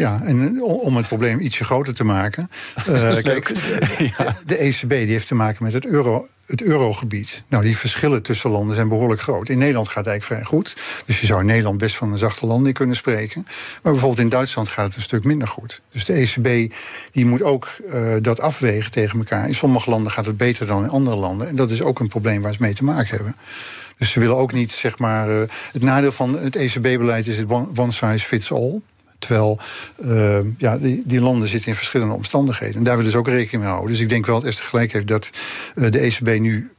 Ja, 0.00 0.20
en 0.24 0.62
om 0.62 0.96
het 0.96 1.06
probleem 1.06 1.40
ietsje 1.40 1.64
groter 1.64 1.94
te 1.94 2.04
maken. 2.04 2.50
Uh, 2.88 3.16
kijk, 3.22 3.46
de, 3.48 4.10
de 4.46 4.56
ECB 4.56 4.88
die 4.88 5.06
heeft 5.06 5.26
te 5.26 5.34
maken 5.34 5.64
met 5.64 5.72
het, 5.72 5.86
euro, 5.86 6.26
het 6.46 6.62
eurogebied. 6.62 7.42
Nou, 7.48 7.64
die 7.64 7.76
verschillen 7.76 8.22
tussen 8.22 8.50
landen 8.50 8.74
zijn 8.74 8.88
behoorlijk 8.88 9.20
groot. 9.20 9.48
In 9.48 9.58
Nederland 9.58 9.88
gaat 9.88 10.04
het 10.04 10.06
eigenlijk 10.06 10.42
vrij 10.42 10.58
goed. 10.58 10.76
Dus 11.06 11.20
je 11.20 11.26
zou 11.26 11.40
in 11.40 11.46
Nederland 11.46 11.78
best 11.78 11.96
van 11.96 12.12
een 12.12 12.18
zachte 12.18 12.46
landing 12.46 12.74
kunnen 12.74 12.96
spreken. 12.96 13.42
Maar 13.82 13.92
bijvoorbeeld 13.92 14.22
in 14.22 14.28
Duitsland 14.28 14.68
gaat 14.68 14.86
het 14.86 14.96
een 14.96 15.02
stuk 15.02 15.24
minder 15.24 15.48
goed. 15.48 15.80
Dus 15.92 16.04
de 16.04 16.12
ECB 16.12 16.74
die 17.12 17.26
moet 17.26 17.42
ook 17.42 17.76
uh, 17.80 18.16
dat 18.20 18.40
afwegen 18.40 18.90
tegen 18.90 19.18
elkaar. 19.18 19.48
In 19.48 19.54
sommige 19.54 19.90
landen 19.90 20.12
gaat 20.12 20.26
het 20.26 20.36
beter 20.36 20.66
dan 20.66 20.84
in 20.84 20.90
andere 20.90 21.16
landen. 21.16 21.48
En 21.48 21.56
dat 21.56 21.70
is 21.70 21.82
ook 21.82 22.00
een 22.00 22.08
probleem 22.08 22.42
waar 22.42 22.52
ze 22.52 22.62
mee 22.62 22.74
te 22.74 22.84
maken 22.84 23.16
hebben. 23.16 23.36
Dus 23.96 24.10
ze 24.10 24.20
willen 24.20 24.36
ook 24.36 24.52
niet, 24.52 24.72
zeg 24.72 24.98
maar. 24.98 25.30
Uh, 25.30 25.42
het 25.72 25.82
nadeel 25.82 26.12
van 26.12 26.38
het 26.38 26.56
ECB-beleid 26.56 27.26
is 27.26 27.36
het 27.36 27.50
one 27.50 27.92
size 27.92 28.26
fits 28.26 28.52
all. 28.52 28.80
Terwijl 29.20 29.58
uh, 30.04 30.38
ja, 30.58 30.78
die, 30.78 31.02
die, 31.06 31.20
landen 31.20 31.48
zitten 31.48 31.68
in 31.68 31.76
verschillende 31.76 32.14
omstandigheden. 32.14 32.76
En 32.76 32.84
daar 32.84 32.96
willen 32.96 33.10
ze 33.10 33.18
ook 33.18 33.28
rekening 33.28 33.62
mee 33.62 33.72
houden. 33.72 33.90
Dus 33.90 34.00
ik 34.00 34.08
denk 34.08 34.26
wel 34.26 34.40
dat 34.40 34.48
Esther 34.48 34.64
gelijk 34.64 34.92
heeft 34.92 35.06
dat 35.06 35.30
uh, 35.74 35.90
de 35.90 35.98
ECB 35.98 36.40
nu 36.40 36.70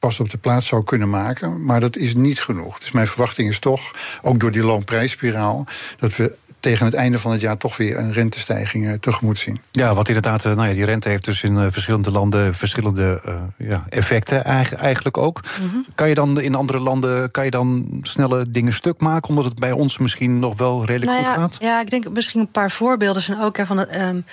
pas 0.00 0.20
op 0.20 0.30
de 0.30 0.38
plaats 0.38 0.66
zou 0.66 0.84
kunnen 0.84 1.10
maken. 1.10 1.64
Maar 1.64 1.80
dat 1.80 1.96
is 1.96 2.14
niet 2.14 2.40
genoeg. 2.40 2.78
Dus 2.78 2.90
mijn 2.90 3.06
verwachting 3.06 3.48
is 3.48 3.58
toch, 3.58 3.92
ook 4.22 4.40
door 4.40 4.50
die 4.50 4.64
loonprijsspiraal, 4.64 5.66
dat 5.98 6.16
we 6.16 6.36
tegen 6.60 6.84
het 6.84 6.94
einde 6.94 7.18
van 7.18 7.30
het 7.30 7.40
jaar 7.40 7.56
toch 7.56 7.76
weer 7.76 7.98
een 7.98 8.12
rentestijging 8.12 8.86
uh, 8.86 8.92
tegemoet 8.92 9.38
zien. 9.38 9.60
Ja, 9.70 9.94
wat 9.94 10.08
inderdaad, 10.08 10.44
nou 10.44 10.68
ja, 10.68 10.74
die 10.74 10.84
rente 10.84 11.08
heeft 11.08 11.24
dus 11.24 11.42
in 11.42 11.56
uh, 11.56 11.66
verschillende 11.70 12.10
landen 12.10 12.54
verschillende 12.54 13.20
uh, 13.26 13.68
ja, 13.68 13.84
effecten 13.88 14.44
eigenlijk 14.44 15.16
ook. 15.16 15.40
Mm 15.60 15.70
-hmm. 15.70 15.86
Kan 15.94 16.08
je 16.08 16.14
dan 16.14 16.40
in 16.40 16.54
andere 16.54 16.78
landen 16.78 17.30
kan 17.30 17.44
je 17.44 17.50
dan 17.50 17.98
snelle 18.02 18.50
dingen 18.50 18.72
stuk 18.72 19.00
maken, 19.00 19.28
omdat 19.28 19.44
het 19.44 19.58
bij 19.58 19.72
ons 19.72 19.98
misschien 19.98 20.38
nog 20.38 20.56
wel 20.56 20.84
redelijk 20.84 21.10
nou 21.10 21.24
goed 21.24 21.34
ja, 21.34 21.40
gaat? 21.40 21.56
Ja, 21.60 21.80
ik 21.80 21.90
denk 21.90 22.10
misschien 22.10 22.40
een 22.40 22.50
paar 22.50 22.70
voorbeelden 22.70 23.22
zijn 23.22 23.40
ook 23.40 23.56
hè, 23.56 23.66
van 23.66 23.78
het. 23.78 23.96
Um, 23.96 24.24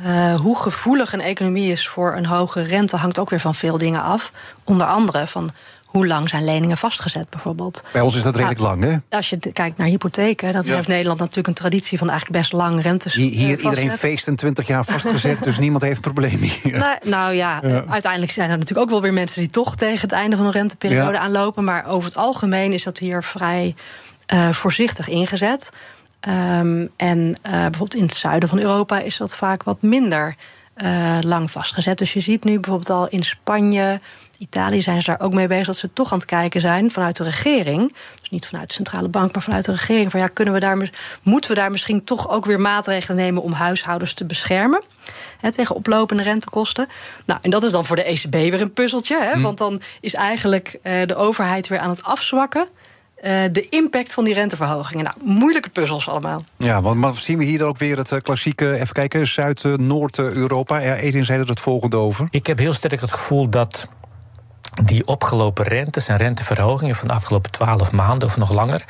uh, 0.00 0.34
hoe 0.34 0.58
gevoelig 0.58 1.12
een 1.12 1.20
economie 1.20 1.72
is 1.72 1.88
voor 1.88 2.16
een 2.16 2.26
hoge 2.26 2.62
rente 2.62 2.96
hangt 2.96 3.18
ook 3.18 3.30
weer 3.30 3.40
van 3.40 3.54
veel 3.54 3.78
dingen 3.78 4.02
af. 4.02 4.32
Onder 4.64 4.86
andere 4.86 5.26
van 5.26 5.50
hoe 5.92 6.06
lang 6.06 6.28
zijn 6.28 6.44
leningen 6.44 6.78
vastgezet, 6.78 7.30
bijvoorbeeld. 7.30 7.84
Bij 7.92 8.00
ons 8.02 8.14
is 8.14 8.22
dat 8.22 8.34
redelijk 8.34 8.60
nou, 8.60 8.78
lang, 8.78 9.02
hè? 9.08 9.16
Als 9.16 9.30
je 9.30 9.38
kijkt 9.52 9.76
naar 9.76 9.86
hypotheken, 9.86 10.52
dan 10.52 10.64
ja. 10.64 10.74
heeft 10.74 10.88
Nederland 10.88 11.18
natuurlijk 11.18 11.48
een 11.48 11.54
traditie 11.54 11.98
van 11.98 12.10
eigenlijk 12.10 12.40
best 12.40 12.52
lang 12.52 12.82
rentes. 12.82 13.14
Hier, 13.14 13.30
hier 13.30 13.58
iedereen 13.58 13.90
feest 13.90 14.26
een 14.26 14.36
20 14.36 14.66
jaar 14.66 14.84
vastgezet, 14.84 15.44
dus 15.44 15.58
niemand 15.64 15.82
heeft 15.82 16.00
problemen 16.00 16.48
hier. 16.62 16.78
Nou, 16.78 16.98
nou 17.02 17.34
ja, 17.34 17.60
ja, 17.62 17.84
uiteindelijk 17.88 18.32
zijn 18.32 18.50
er 18.50 18.58
natuurlijk 18.58 18.86
ook 18.86 18.92
wel 18.92 19.02
weer 19.02 19.12
mensen 19.12 19.40
die 19.40 19.50
toch 19.50 19.76
tegen 19.76 20.00
het 20.00 20.12
einde 20.12 20.36
van 20.36 20.46
een 20.46 20.52
renteperiode 20.52 21.12
ja. 21.12 21.18
aanlopen. 21.18 21.64
Maar 21.64 21.86
over 21.86 22.08
het 22.08 22.18
algemeen 22.18 22.72
is 22.72 22.82
dat 22.82 22.98
hier 22.98 23.22
vrij 23.22 23.74
uh, 24.34 24.52
voorzichtig 24.52 25.08
ingezet. 25.08 25.72
Um, 26.28 26.90
en 26.96 27.18
uh, 27.18 27.52
bijvoorbeeld 27.52 27.94
in 27.94 28.02
het 28.02 28.14
zuiden 28.14 28.48
van 28.48 28.58
Europa 28.58 28.98
is 28.98 29.16
dat 29.16 29.36
vaak 29.36 29.62
wat 29.62 29.82
minder 29.82 30.36
uh, 30.76 31.18
lang 31.20 31.50
vastgezet. 31.50 31.98
Dus 31.98 32.12
je 32.12 32.20
ziet 32.20 32.44
nu 32.44 32.60
bijvoorbeeld 32.60 32.90
al 32.90 33.08
in 33.08 33.24
Spanje, 33.24 34.00
Italië 34.42 34.82
zijn 34.82 35.02
ze 35.02 35.10
daar 35.10 35.20
ook 35.20 35.34
mee 35.34 35.46
bezig 35.46 35.66
dat 35.66 35.76
ze 35.76 35.92
toch 35.92 36.12
aan 36.12 36.18
het 36.18 36.26
kijken 36.26 36.60
zijn 36.60 36.90
vanuit 36.90 37.16
de 37.16 37.24
regering. 37.24 37.94
Dus 38.20 38.30
niet 38.30 38.46
vanuit 38.46 38.68
de 38.68 38.74
centrale 38.74 39.08
bank, 39.08 39.34
maar 39.34 39.42
vanuit 39.42 39.64
de 39.64 39.72
regering. 39.72 40.10
Van 40.10 40.20
ja, 40.20 40.28
kunnen 40.28 40.54
we 40.54 40.60
daar, 40.60 40.90
moeten 41.22 41.50
we 41.50 41.56
daar 41.56 41.70
misschien 41.70 42.04
toch 42.04 42.30
ook 42.30 42.44
weer 42.44 42.60
maatregelen 42.60 43.16
nemen 43.16 43.42
om 43.42 43.52
huishoudens 43.52 44.14
te 44.14 44.24
beschermen? 44.24 44.82
Hè, 45.40 45.52
tegen 45.52 45.74
oplopende 45.74 46.22
rentekosten. 46.22 46.88
Nou, 47.24 47.40
en 47.42 47.50
dat 47.50 47.62
is 47.62 47.70
dan 47.70 47.84
voor 47.84 47.96
de 47.96 48.02
ECB 48.02 48.32
weer 48.32 48.60
een 48.60 48.72
puzzeltje. 48.72 49.22
Hè, 49.22 49.32
hm. 49.32 49.40
Want 49.40 49.58
dan 49.58 49.80
is 50.00 50.14
eigenlijk 50.14 50.78
uh, 50.82 51.06
de 51.06 51.14
overheid 51.14 51.68
weer 51.68 51.78
aan 51.78 51.90
het 51.90 52.02
afzwakken. 52.02 52.68
Uh, 53.22 53.42
de 53.52 53.68
impact 53.68 54.12
van 54.12 54.24
die 54.24 54.34
renteverhogingen. 54.34 55.04
Nou, 55.04 55.16
moeilijke 55.24 55.70
puzzels 55.70 56.08
allemaal. 56.08 56.44
Ja, 56.56 56.82
want 56.82 57.00
maar 57.00 57.14
zien 57.14 57.38
we 57.38 57.44
hier 57.44 57.58
dan 57.58 57.68
ook 57.68 57.78
weer 57.78 57.96
het 57.96 58.12
uh, 58.12 58.18
klassieke, 58.18 58.74
even 58.74 58.92
kijken, 58.92 59.26
Zuid-Noord-Europa. 59.26 60.78
Ja, 60.78 60.94
Edin 60.94 61.24
zei 61.24 61.40
er 61.40 61.48
het 61.48 61.60
volgende 61.60 61.96
over. 61.96 62.26
Ik 62.30 62.46
heb 62.46 62.58
heel 62.58 62.72
sterk 62.72 63.00
het 63.00 63.12
gevoel 63.12 63.48
dat 63.48 63.88
die 64.84 65.06
opgelopen 65.06 65.64
rentes 65.64 66.08
en 66.08 66.16
renteverhogingen 66.16 66.94
van 66.94 67.08
de 67.08 67.14
afgelopen 67.14 67.50
twaalf 67.50 67.92
maanden 67.92 68.28
of 68.28 68.36
nog 68.36 68.52
langer, 68.52 68.84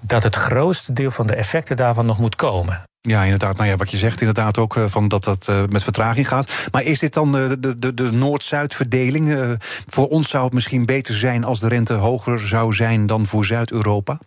dat 0.00 0.22
het 0.22 0.34
grootste 0.34 0.92
deel 0.92 1.10
van 1.10 1.26
de 1.26 1.34
effecten 1.34 1.76
daarvan 1.76 2.06
nog 2.06 2.18
moet 2.18 2.36
komen. 2.36 2.82
Ja, 3.08 3.22
inderdaad. 3.22 3.56
Nou 3.56 3.68
ja, 3.68 3.76
wat 3.76 3.90
je 3.90 3.96
zegt 3.96 4.20
inderdaad 4.20 4.58
ook 4.58 4.76
uh, 4.76 4.84
van 4.88 5.08
dat 5.08 5.24
dat 5.24 5.46
uh, 5.50 5.62
met 5.68 5.82
vertraging 5.82 6.28
gaat. 6.28 6.52
Maar 6.70 6.82
is 6.82 6.98
dit 6.98 7.12
dan 7.12 7.36
uh, 7.36 7.50
de, 7.58 7.78
de, 7.78 7.94
de 7.94 8.12
Noord-Zuid 8.12 8.74
verdeling? 8.74 9.58
voor 9.86 10.08
ons 10.08 10.30
zou 10.30 10.44
het 10.44 10.52
misschien 10.52 10.86
beter 10.86 11.14
zijn 11.14 11.44
als 11.44 11.60
de 11.60 11.68
rente 11.68 11.92
hoger 11.92 12.40
zou 12.40 12.72
zijn 12.72 13.06
dan 13.06 13.26
voor 13.26 13.44
Zuid-Europa? 13.44 14.18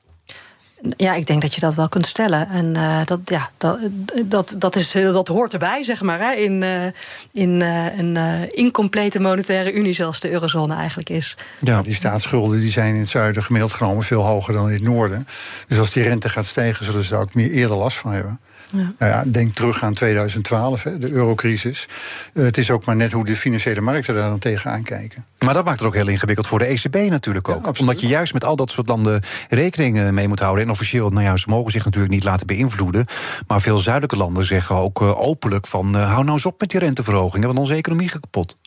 Ja, 0.97 1.13
ik 1.13 1.27
denk 1.27 1.41
dat 1.41 1.53
je 1.53 1.59
dat 1.59 1.75
wel 1.75 1.89
kunt 1.89 2.07
stellen. 2.07 2.49
En 2.49 2.75
uh, 2.77 3.05
dat, 3.05 3.19
ja, 3.25 3.49
dat, 3.57 3.79
dat, 4.25 4.55
dat, 4.57 4.75
is, 4.75 4.91
dat 4.91 5.27
hoort 5.27 5.53
erbij, 5.53 5.83
zeg 5.83 6.01
maar. 6.01 6.19
Hè, 6.19 6.31
in, 6.33 6.61
uh, 6.61 6.85
in 7.31 7.61
uh, 7.61 7.97
een 7.97 8.47
incomplete 8.49 9.19
monetaire 9.19 9.73
unie, 9.73 9.93
zoals 9.93 10.19
de 10.19 10.31
eurozone 10.31 10.75
eigenlijk 10.75 11.09
is. 11.09 11.37
Ja, 11.59 11.81
die 11.81 11.93
staatsschulden 11.93 12.59
die 12.59 12.71
zijn 12.71 12.93
in 12.93 12.99
het 12.99 13.09
zuiden 13.09 13.43
gemiddeld 13.43 13.73
genomen 13.73 14.03
veel 14.03 14.25
hoger 14.25 14.53
dan 14.53 14.67
in 14.67 14.73
het 14.73 14.83
noorden. 14.83 15.27
Dus 15.67 15.77
als 15.77 15.91
die 15.91 16.03
rente 16.03 16.29
gaat 16.29 16.45
stijgen, 16.45 16.85
zullen 16.85 17.03
ze 17.03 17.09
daar 17.09 17.21
ook 17.21 17.33
meer 17.33 17.51
eerder 17.51 17.77
last 17.77 17.97
van 17.97 18.11
hebben. 18.11 18.39
Ja. 18.69 18.93
Nou 18.99 19.11
ja, 19.11 19.23
denk 19.27 19.55
terug 19.55 19.83
aan 19.83 19.93
2012, 19.93 20.83
hè, 20.83 20.97
de 20.97 21.11
eurocrisis. 21.11 21.87
Uh, 22.33 22.45
het 22.45 22.57
is 22.57 22.71
ook 22.71 22.85
maar 22.85 22.95
net 22.95 23.11
hoe 23.11 23.25
de 23.25 23.35
financiële 23.35 23.81
markten 23.81 24.15
daar 24.15 24.29
dan 24.29 24.39
tegenaan 24.39 24.83
kijken. 24.83 25.25
Maar 25.39 25.53
dat 25.53 25.65
maakt 25.65 25.79
het 25.79 25.87
ook 25.87 25.95
heel 25.95 26.07
ingewikkeld 26.07 26.47
voor 26.47 26.59
de 26.59 26.65
ECB 26.65 26.95
natuurlijk 26.95 27.49
ook. 27.49 27.65
Ja, 27.65 27.71
Omdat 27.79 28.01
je 28.01 28.07
juist 28.07 28.33
met 28.33 28.43
al 28.43 28.55
dat 28.55 28.71
soort 28.71 28.87
landen 28.87 29.21
rekening 29.49 30.11
mee 30.11 30.27
moet 30.27 30.39
houden. 30.39 30.63
En 30.63 30.71
officieel, 30.71 31.09
nou 31.09 31.23
ja, 31.23 31.37
ze 31.37 31.49
mogen 31.49 31.71
zich 31.71 31.85
natuurlijk 31.85 32.13
niet 32.13 32.23
laten 32.23 32.47
beïnvloeden. 32.47 33.05
Maar 33.47 33.61
veel 33.61 33.77
zuidelijke 33.77 34.17
landen 34.17 34.45
zeggen 34.45 34.75
ook 34.75 35.01
uh, 35.01 35.19
openlijk 35.19 35.67
van... 35.67 35.95
Uh, 35.95 36.11
hou 36.11 36.23
nou 36.23 36.31
eens 36.31 36.45
op 36.45 36.59
met 36.59 36.69
die 36.69 36.79
renteverhogingen, 36.79 37.47
want 37.47 37.59
onze 37.59 37.73
economie 37.73 38.09
gaat 38.09 38.21
kapot. 38.21 38.57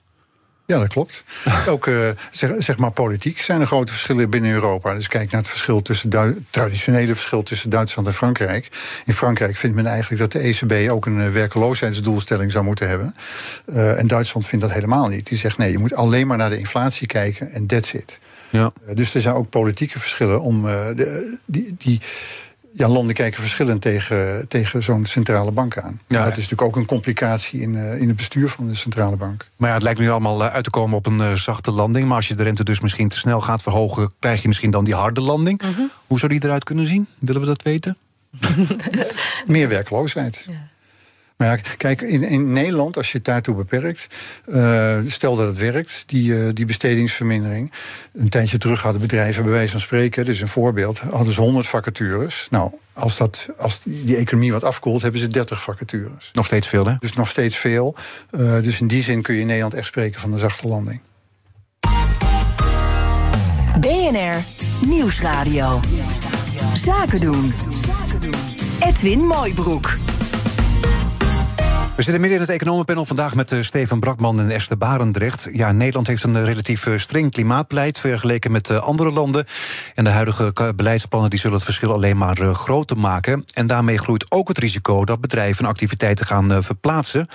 Ja, 0.70 0.78
dat 0.78 0.88
klopt. 0.88 1.24
Ook 1.68 1.86
uh, 1.86 2.08
zeg, 2.30 2.50
zeg, 2.58 2.76
maar 2.76 2.90
politiek 2.90 3.40
zijn 3.40 3.60
er 3.60 3.66
grote 3.66 3.92
verschillen 3.92 4.30
binnen 4.30 4.52
Europa. 4.52 4.94
Dus 4.94 5.08
kijk 5.08 5.30
naar 5.30 5.40
het 5.40 5.50
verschil 5.50 5.82
tussen 5.82 6.10
traditionele 6.50 7.14
verschil 7.14 7.42
tussen 7.42 7.70
Duitsland 7.70 8.08
en 8.08 8.14
Frankrijk. 8.14 8.68
In 9.04 9.12
Frankrijk 9.12 9.56
vindt 9.56 9.76
men 9.76 9.86
eigenlijk 9.86 10.20
dat 10.20 10.32
de 10.32 10.38
ECB 10.38 10.90
ook 10.90 11.06
een 11.06 11.32
werkloosheidsdoelstelling 11.32 12.52
zou 12.52 12.64
moeten 12.64 12.88
hebben. 12.88 13.14
Uh, 13.66 13.98
en 13.98 14.06
Duitsland 14.06 14.46
vindt 14.46 14.64
dat 14.64 14.74
helemaal 14.74 15.08
niet. 15.08 15.26
Die 15.26 15.38
zegt 15.38 15.58
nee, 15.58 15.72
je 15.72 15.78
moet 15.78 15.94
alleen 15.94 16.26
maar 16.26 16.36
naar 16.36 16.50
de 16.50 16.58
inflatie 16.58 17.06
kijken 17.06 17.52
en 17.52 17.66
that's 17.66 17.92
it. 17.92 18.18
Ja. 18.50 18.72
Uh, 18.88 18.94
dus 18.94 19.14
er 19.14 19.20
zijn 19.20 19.34
ook 19.34 19.48
politieke 19.48 19.98
verschillen 19.98 20.40
om 20.40 20.62
de, 20.62 21.38
die, 21.44 21.74
die 21.78 22.00
ja, 22.72 22.88
landen 22.88 23.14
kijken 23.14 23.40
verschillend 23.40 23.80
tegen, 23.80 24.48
tegen 24.48 24.82
zo'n 24.82 25.06
centrale 25.06 25.50
bank 25.50 25.78
aan. 25.78 26.00
Ja. 26.06 26.18
Dat 26.18 26.30
is 26.30 26.34
natuurlijk 26.34 26.62
ook 26.62 26.76
een 26.76 26.86
complicatie 26.86 27.60
in, 27.60 27.74
uh, 27.74 28.00
in 28.00 28.08
het 28.08 28.16
bestuur 28.16 28.48
van 28.48 28.68
de 28.68 28.74
centrale 28.74 29.16
bank. 29.16 29.46
Maar 29.56 29.68
ja, 29.68 29.74
het 29.74 29.84
lijkt 29.84 30.00
nu 30.00 30.10
allemaal 30.10 30.42
uit 30.42 30.64
te 30.64 30.70
komen 30.70 30.96
op 30.96 31.06
een 31.06 31.18
uh, 31.18 31.32
zachte 31.32 31.70
landing. 31.70 32.06
Maar 32.06 32.16
als 32.16 32.28
je 32.28 32.34
de 32.34 32.42
rente 32.42 32.64
dus 32.64 32.80
misschien 32.80 33.08
te 33.08 33.18
snel 33.18 33.40
gaat 33.40 33.62
verhogen, 33.62 34.12
krijg 34.18 34.42
je 34.42 34.48
misschien 34.48 34.70
dan 34.70 34.84
die 34.84 34.94
harde 34.94 35.20
landing. 35.20 35.62
Mm 35.62 35.74
-hmm. 35.74 35.90
Hoe 36.06 36.18
zou 36.18 36.32
die 36.32 36.44
eruit 36.44 36.64
kunnen 36.64 36.86
zien? 36.86 37.06
Willen 37.18 37.40
we 37.40 37.46
dat 37.46 37.62
weten? 37.62 37.96
Meer 39.46 39.68
werkloosheid. 39.68 40.46
Ja. 40.48 40.68
Maar 41.40 41.48
ja, 41.48 41.74
kijk, 41.76 42.00
in, 42.00 42.22
in 42.22 42.52
Nederland, 42.52 42.96
als 42.96 43.12
je 43.12 43.16
het 43.16 43.26
daartoe 43.26 43.54
beperkt, 43.54 44.06
uh, 44.46 44.98
stel 45.06 45.36
dat 45.36 45.46
het 45.46 45.58
werkt, 45.58 46.02
die, 46.06 46.32
uh, 46.32 46.48
die 46.52 46.64
bestedingsvermindering. 46.64 47.72
Een 48.12 48.28
tijdje 48.28 48.58
terug 48.58 48.82
hadden 48.82 49.00
bedrijven, 49.00 49.42
bij 49.42 49.52
wijze 49.52 49.70
van 49.70 49.80
spreken, 49.80 50.24
dus 50.24 50.40
een 50.40 50.48
voorbeeld, 50.48 50.98
hadden 50.98 51.34
ze 51.34 51.40
100 51.40 51.66
vacatures. 51.66 52.46
Nou, 52.50 52.72
als, 52.92 53.16
dat, 53.16 53.48
als 53.58 53.80
die 53.84 54.16
economie 54.16 54.52
wat 54.52 54.64
afkoelt, 54.64 55.02
hebben 55.02 55.20
ze 55.20 55.26
30 55.26 55.62
vacatures. 55.62 56.30
Nog 56.32 56.46
steeds 56.46 56.66
veel, 56.66 56.86
hè? 56.86 56.94
Dus 56.98 57.12
nog 57.12 57.28
steeds 57.28 57.56
veel. 57.56 57.94
Uh, 58.30 58.60
dus 58.62 58.80
in 58.80 58.86
die 58.86 59.02
zin 59.02 59.22
kun 59.22 59.34
je 59.34 59.40
in 59.40 59.46
Nederland 59.46 59.74
echt 59.74 59.86
spreken 59.86 60.20
van 60.20 60.32
een 60.32 60.38
zachte 60.38 60.68
landing. 60.68 61.00
BNR 63.80 64.44
Nieuwsradio. 64.86 65.80
Zaken 66.74 67.20
doen. 67.20 67.54
Edwin 68.80 69.20
Mooibroek. 69.20 69.96
We 72.00 72.06
zitten 72.06 72.24
midden 72.24 72.40
in 72.40 72.46
het 72.46 72.56
economenpanel 72.60 73.06
vandaag 73.06 73.34
met 73.34 73.52
uh, 73.52 73.62
Steven 73.62 74.00
Brakman 74.00 74.40
en 74.40 74.50
Esther 74.50 74.78
Barendrecht. 74.78 75.48
Ja, 75.52 75.72
Nederland 75.72 76.06
heeft 76.06 76.22
een 76.22 76.34
uh, 76.34 76.44
relatief 76.44 76.86
uh, 76.86 76.98
streng 76.98 77.30
klimaatbeleid 77.30 77.98
vergeleken 77.98 78.52
met 78.52 78.70
andere 78.70 79.10
landen. 79.10 79.44
En 79.94 80.04
de 80.04 80.10
huidige 80.10 80.72
beleidsplannen 80.76 81.30
die 81.30 81.38
zullen 81.38 81.56
het 81.56 81.64
verschil 81.64 81.92
alleen 81.92 82.16
maar 82.16 82.36
groter 82.36 82.98
maken. 82.98 83.44
En 83.54 83.66
daarmee 83.66 83.98
groeit 83.98 84.30
ook 84.30 84.48
het 84.48 84.58
risico 84.58 85.04
dat 85.04 85.20
bedrijven 85.20 85.66
activiteiten 85.66 86.26
gaan 86.26 86.64
verplaatsen. 86.64 87.26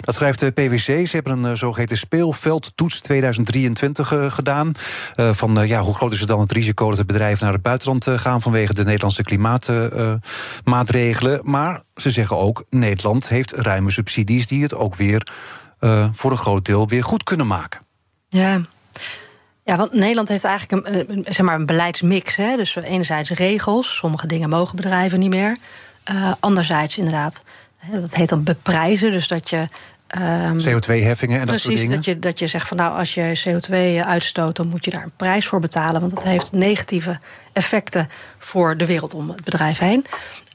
Dat 0.00 0.14
schrijft 0.14 0.38
de 0.38 0.50
PwC. 0.50 1.06
Ze 1.06 1.10
hebben 1.10 1.44
een 1.44 1.56
zogeheten 1.56 1.96
speelveldtoets 1.96 3.00
2023 3.00 4.12
gedaan. 4.28 4.72
van 5.16 5.66
ja, 5.66 5.80
hoe 5.80 5.94
groot 5.94 6.12
is 6.12 6.18
het 6.18 6.28
dan 6.28 6.40
het 6.40 6.52
risico 6.52 6.88
dat 6.88 6.98
de 6.98 7.04
bedrijven 7.04 7.44
naar 7.44 7.54
het 7.54 7.62
buitenland 7.62 8.06
gaan 8.10 8.42
vanwege 8.42 8.74
de 8.74 8.84
Nederlandse 8.84 9.22
klimaatmaatregelen. 9.22 11.40
maar 11.42 11.82
ze 11.94 12.10
zeggen 12.10 12.36
ook, 12.36 12.64
Nederland 12.70 13.28
heeft 13.28 13.52
ruime 13.52 13.90
subsidies 13.90 14.10
die 14.14 14.62
het 14.62 14.74
ook 14.74 14.94
weer 14.94 15.26
uh, 15.80 16.08
voor 16.12 16.30
een 16.30 16.38
groot 16.38 16.64
deel 16.64 16.88
weer 16.88 17.04
goed 17.04 17.22
kunnen 17.22 17.46
maken. 17.46 17.80
Ja. 18.28 18.60
Ja, 19.64 19.76
want 19.76 19.92
Nederland 19.92 20.28
heeft 20.28 20.44
eigenlijk 20.44 20.86
een, 20.86 21.10
een 21.10 21.24
zeg 21.24 21.46
maar 21.46 21.54
een 21.54 21.66
beleidsmix. 21.66 22.36
Hè? 22.36 22.56
Dus 22.56 22.76
enerzijds 22.76 23.30
regels, 23.30 23.96
sommige 23.96 24.26
dingen 24.26 24.48
mogen 24.48 24.76
bedrijven 24.76 25.18
niet 25.18 25.30
meer. 25.30 25.56
Uh, 26.10 26.32
anderzijds 26.40 26.98
inderdaad, 26.98 27.42
dat 27.90 28.14
heet 28.14 28.28
dan 28.28 28.44
beprijzen. 28.44 29.10
Dus 29.10 29.28
dat 29.28 29.50
je 29.50 29.68
Um, 30.20 30.58
CO2-heffingen 30.58 31.40
en 31.40 31.46
dat 31.46 31.58
soort 31.58 31.76
dingen? 31.76 31.96
Dat 31.96 32.04
je, 32.04 32.18
dat 32.18 32.38
je 32.38 32.46
zegt 32.46 32.68
van 32.68 32.76
nou, 32.76 32.98
als 32.98 33.14
je 33.14 33.40
CO2 33.46 34.06
uitstoot, 34.06 34.56
dan 34.56 34.68
moet 34.68 34.84
je 34.84 34.90
daar 34.90 35.02
een 35.02 35.16
prijs 35.16 35.46
voor 35.46 35.60
betalen. 35.60 36.00
Want 36.00 36.14
dat 36.14 36.24
heeft 36.24 36.52
negatieve 36.52 37.18
effecten 37.52 38.08
voor 38.38 38.76
de 38.76 38.86
wereld 38.86 39.14
om 39.14 39.28
het 39.28 39.44
bedrijf 39.44 39.78
heen. 39.78 40.06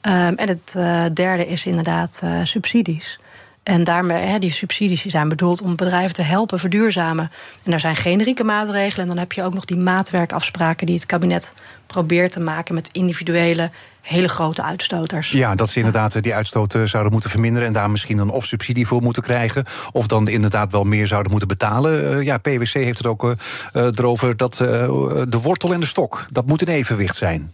Um, 0.02 0.36
en 0.36 0.48
het 0.48 0.74
uh, 0.78 1.06
derde 1.14 1.48
is 1.48 1.66
inderdaad 1.66 2.22
uh, 2.24 2.40
subsidies. 2.44 3.20
En 3.67 3.83
daarmee, 3.83 4.24
hè, 4.24 4.39
die 4.39 4.51
subsidies 4.51 5.01
die 5.01 5.12
zijn 5.12 5.29
bedoeld 5.29 5.62
om 5.62 5.75
bedrijven 5.75 6.15
te 6.15 6.21
helpen 6.21 6.59
verduurzamen. 6.59 7.31
En 7.63 7.74
er 7.74 7.79
zijn 7.79 7.95
generieke 7.95 8.43
maatregelen. 8.43 9.01
En 9.01 9.07
dan 9.07 9.17
heb 9.17 9.31
je 9.31 9.43
ook 9.43 9.53
nog 9.53 9.65
die 9.65 9.77
maatwerkafspraken 9.77 10.86
die 10.86 10.95
het 10.95 11.05
kabinet 11.05 11.53
probeert 11.88 12.31
te 12.31 12.39
maken 12.39 12.74
met 12.74 12.89
individuele 12.91 13.69
hele 14.01 14.27
grote 14.27 14.63
uitstoters. 14.63 15.31
Ja, 15.31 15.55
dat 15.55 15.69
ze 15.69 15.77
inderdaad 15.77 16.24
die 16.24 16.36
uitstoot 16.36 16.77
zouden 16.83 17.12
moeten 17.12 17.29
verminderen... 17.29 17.67
en 17.67 17.74
daar 17.74 17.91
misschien 17.91 18.17
een 18.17 18.29
of 18.29 18.45
subsidie 18.45 18.88
voor 18.88 19.01
moeten 19.01 19.24
krijgen... 19.24 19.65
of 19.91 20.07
dan 20.07 20.27
inderdaad 20.27 20.71
wel 20.71 20.83
meer 20.83 21.07
zouden 21.07 21.31
moeten 21.31 21.50
betalen. 21.50 22.24
ja, 22.24 22.38
PwC 22.38 22.74
heeft 22.74 22.97
het 22.97 23.07
ook 23.07 23.24
uh, 23.24 23.36
erover 23.74 24.38
dat 24.38 24.59
uh, 24.62 24.67
de 25.29 25.39
wortel 25.41 25.74
en 25.74 25.79
de 25.79 25.86
stok... 25.86 26.25
dat 26.31 26.45
moet 26.45 26.62
in 26.62 26.74
evenwicht 26.74 27.15
zijn. 27.15 27.53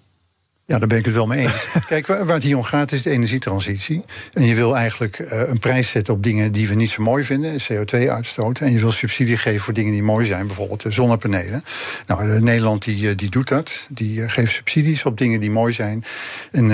Ja, 0.65 0.79
daar 0.79 0.87
ben 0.87 0.97
ik 0.97 1.05
het 1.05 1.13
wel 1.13 1.27
mee 1.27 1.39
eens. 1.39 1.65
Kijk, 1.87 2.07
waar, 2.07 2.27
het 2.27 2.43
hier 2.43 2.57
om 2.57 2.63
gaat 2.63 2.91
is 2.91 3.01
de 3.01 3.09
energietransitie. 3.09 4.03
En 4.33 4.45
je 4.45 4.55
wil 4.55 4.75
eigenlijk 4.75 5.19
uh, 5.19 5.27
een 5.47 5.59
prijs 5.59 5.89
zetten 5.89 6.13
op 6.13 6.23
dingen 6.23 6.51
die 6.51 6.67
we 6.67 6.75
niet 6.75 6.89
zo 6.89 7.03
mooi 7.03 7.23
vinden, 7.23 7.61
CO2-uitstoot. 7.61 8.59
En 8.59 8.71
je 8.71 8.79
wil 8.79 8.91
subsidie 8.91 9.37
geven 9.37 9.59
voor 9.59 9.73
dingen 9.73 9.91
die 9.91 10.03
mooi 10.03 10.25
zijn, 10.25 10.47
bijvoorbeeld 10.47 10.85
zonnepanelen. 10.89 11.63
Nou, 12.07 12.41
Nederland 12.41 12.83
die, 12.83 13.15
die 13.15 13.29
doet 13.29 13.47
dat. 13.47 13.85
Die 13.89 14.29
geeft 14.29 14.53
subsidies 14.53 15.05
op 15.05 15.17
dingen 15.17 15.39
die 15.39 15.51
mooi 15.51 15.73
zijn. 15.73 16.03
En 16.51 16.67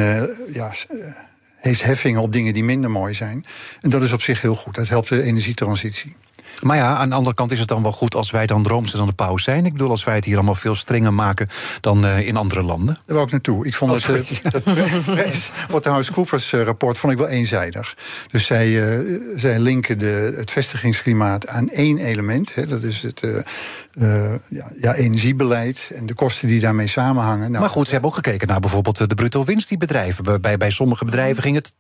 ja 0.54 0.72
heeft 1.60 1.84
heffingen 1.84 2.22
op 2.22 2.34
dingen 2.34 2.54
die 2.54 2.64
minder 2.64 2.92
mooi 2.92 3.14
zijn. 3.14 3.46
En 3.82 3.90
dat 3.90 4.04
is 4.04 4.12
op 4.12 4.22
zich 4.22 4.42
heel 4.42 4.56
goed. 4.56 4.76
Dat 4.76 4.90
helpt 4.90 5.10
de 5.10 5.22
energietransitie. 5.22 6.16
Maar 6.62 6.78
ja, 6.78 6.96
aan 6.96 7.10
de 7.10 7.16
andere 7.16 7.36
kant 7.36 7.52
is 7.52 7.60
het 7.60 7.68
dan 7.68 7.82
wel 7.82 7.92
goed 7.92 8.16
als 8.16 8.32
wij 8.32 8.46
dan 8.46 8.68
roomser 8.68 8.98
dan 8.98 9.08
de 9.08 9.14
paus 9.14 9.44
zijn. 9.44 9.66
Ik 9.66 9.72
bedoel, 9.72 9.90
als 9.90 10.04
wij 10.04 10.16
het 10.16 10.26
hier 10.26 10.36
allemaal 10.36 10.56
veel 10.56 10.76
strenger 10.76 11.14
maken 11.14 11.48
dan 11.82 12.06
uh, 12.06 12.28
in 12.28 12.38
andere 12.38 12.62
landen. 12.62 12.98
Daar 13.06 13.16
wou 13.16 13.26
ik 13.26 13.32
naartoe. 13.32 13.68
Ik 13.68 13.76
vond 13.76 13.92
dat, 13.92 14.64
dat 15.70 15.86
House 15.94 16.12
Coopers 16.12 16.52
uh, 16.52 16.64
rapport 16.64 16.98
vond 16.98 17.14
ik 17.14 17.20
wel 17.20 17.28
eenzijdig. 17.28 17.96
Dus 18.32 18.46
zij, 18.46 18.94
zij 19.36 19.60
linken 19.60 20.00
de, 20.00 20.34
het 20.36 20.52
vestigingsklimaat 20.52 21.48
aan 21.48 21.70
één 21.70 21.98
element. 21.98 22.56
Hè, 22.56 22.68
dat 22.68 22.84
is 22.84 23.02
het 23.02 23.22
ja, 24.48 24.72
ja, 24.80 24.96
energiebeleid 24.96 25.92
en 25.96 26.06
de 26.06 26.14
kosten 26.14 26.48
die 26.48 26.60
daarmee 26.60 26.88
samenhangen. 26.88 27.52
Nou, 27.52 27.62
maar 27.62 27.70
goed, 27.70 27.86
ze 27.86 27.92
hebben 27.92 28.10
ook 28.10 28.16
gekeken 28.16 28.48
naar 28.48 28.60
bijvoorbeeld 28.60 29.10
de 29.10 29.16
bruto 29.16 29.44
winst 29.44 29.70
die 29.70 29.78
bedrijven. 29.78 30.42
Bij, 30.42 30.58
bij 30.58 30.70
sommige 30.70 31.06
bedrijven 31.06 31.44
ging 31.44 31.56
het 31.56 31.72